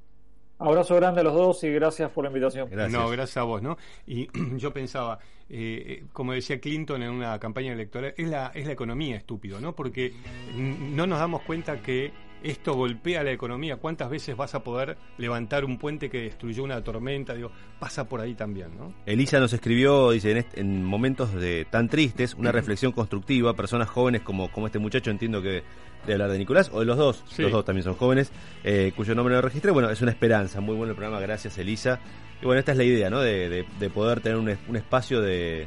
[0.58, 2.68] Abrazo grande a los dos y gracias por la invitación.
[2.90, 3.76] No, gracias a vos, ¿no?
[4.06, 5.18] Y yo pensaba,
[5.50, 9.60] eh, eh, como decía Clinton en una campaña electoral, es la, es la economía estúpido,
[9.60, 9.74] ¿no?
[9.74, 10.14] Porque
[10.56, 13.76] no nos damos cuenta que esto golpea la economía.
[13.76, 17.34] ¿Cuántas veces vas a poder levantar un puente que destruyó una tormenta?
[17.34, 18.92] Digo, pasa por ahí también, ¿no?
[19.06, 24.22] Elisa nos escribió, dice, en, en momentos de tan tristes, una reflexión constructiva, personas jóvenes
[24.22, 25.62] como, como este muchacho, entiendo que
[26.06, 27.42] de hablar de Nicolás, o de los dos, Sí.
[27.42, 28.30] los dos también son jóvenes,
[28.62, 29.72] eh, cuyo nombre no registré.
[29.72, 31.98] Bueno, es una esperanza, muy bueno el programa, gracias Elisa.
[32.40, 33.20] Y bueno, esta es la idea, ¿no?
[33.20, 35.66] De, de- de poder tener un, un espacio de,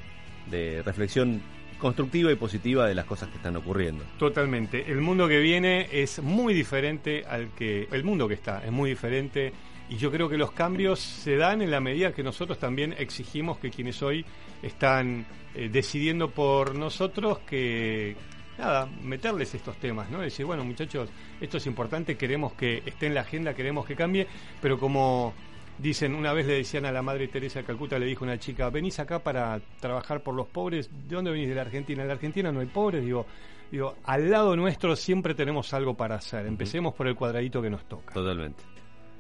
[0.49, 1.41] de reflexión
[1.79, 4.03] constructiva y positiva de las cosas que están ocurriendo.
[4.19, 4.91] Totalmente.
[4.91, 7.87] El mundo que viene es muy diferente al que.
[7.91, 9.51] El mundo que está es muy diferente.
[9.89, 13.57] Y yo creo que los cambios se dan en la medida que nosotros también exigimos
[13.57, 14.23] que quienes hoy
[14.61, 15.25] están
[15.55, 18.15] eh, decidiendo por nosotros que,
[18.59, 20.19] nada, meterles estos temas, ¿no?
[20.19, 21.09] Decir, bueno, muchachos,
[21.41, 24.27] esto es importante, queremos que esté en la agenda, queremos que cambie,
[24.61, 25.33] pero como
[25.79, 28.69] dicen, una vez le decían a la madre Teresa de Calcuta, le dijo una chica,
[28.69, 31.49] venís acá para trabajar por los pobres, ¿de dónde venís?
[31.49, 32.01] De la Argentina.
[32.01, 33.25] En la Argentina no hay pobres, digo,
[33.71, 37.83] digo, al lado nuestro siempre tenemos algo para hacer, empecemos por el cuadradito que nos
[37.87, 38.13] toca.
[38.13, 38.63] Totalmente.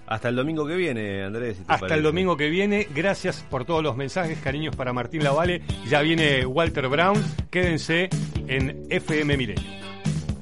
[0.07, 1.57] Hasta el domingo que viene, Andrés.
[1.57, 1.97] si te Hasta parece.
[1.97, 6.45] el domingo que viene, gracias por todos los mensajes, cariños para Martín Lavale, ya viene
[6.47, 8.09] Walter Brown, quédense
[8.47, 9.69] en FM Milenio.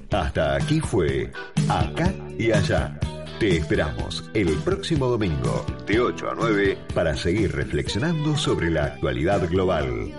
[0.09, 1.29] Hasta aquí fue
[1.67, 2.97] Acá y Allá.
[3.39, 9.47] Te esperamos el próximo domingo de 8 a 9 para seguir reflexionando sobre la actualidad
[9.47, 10.11] global.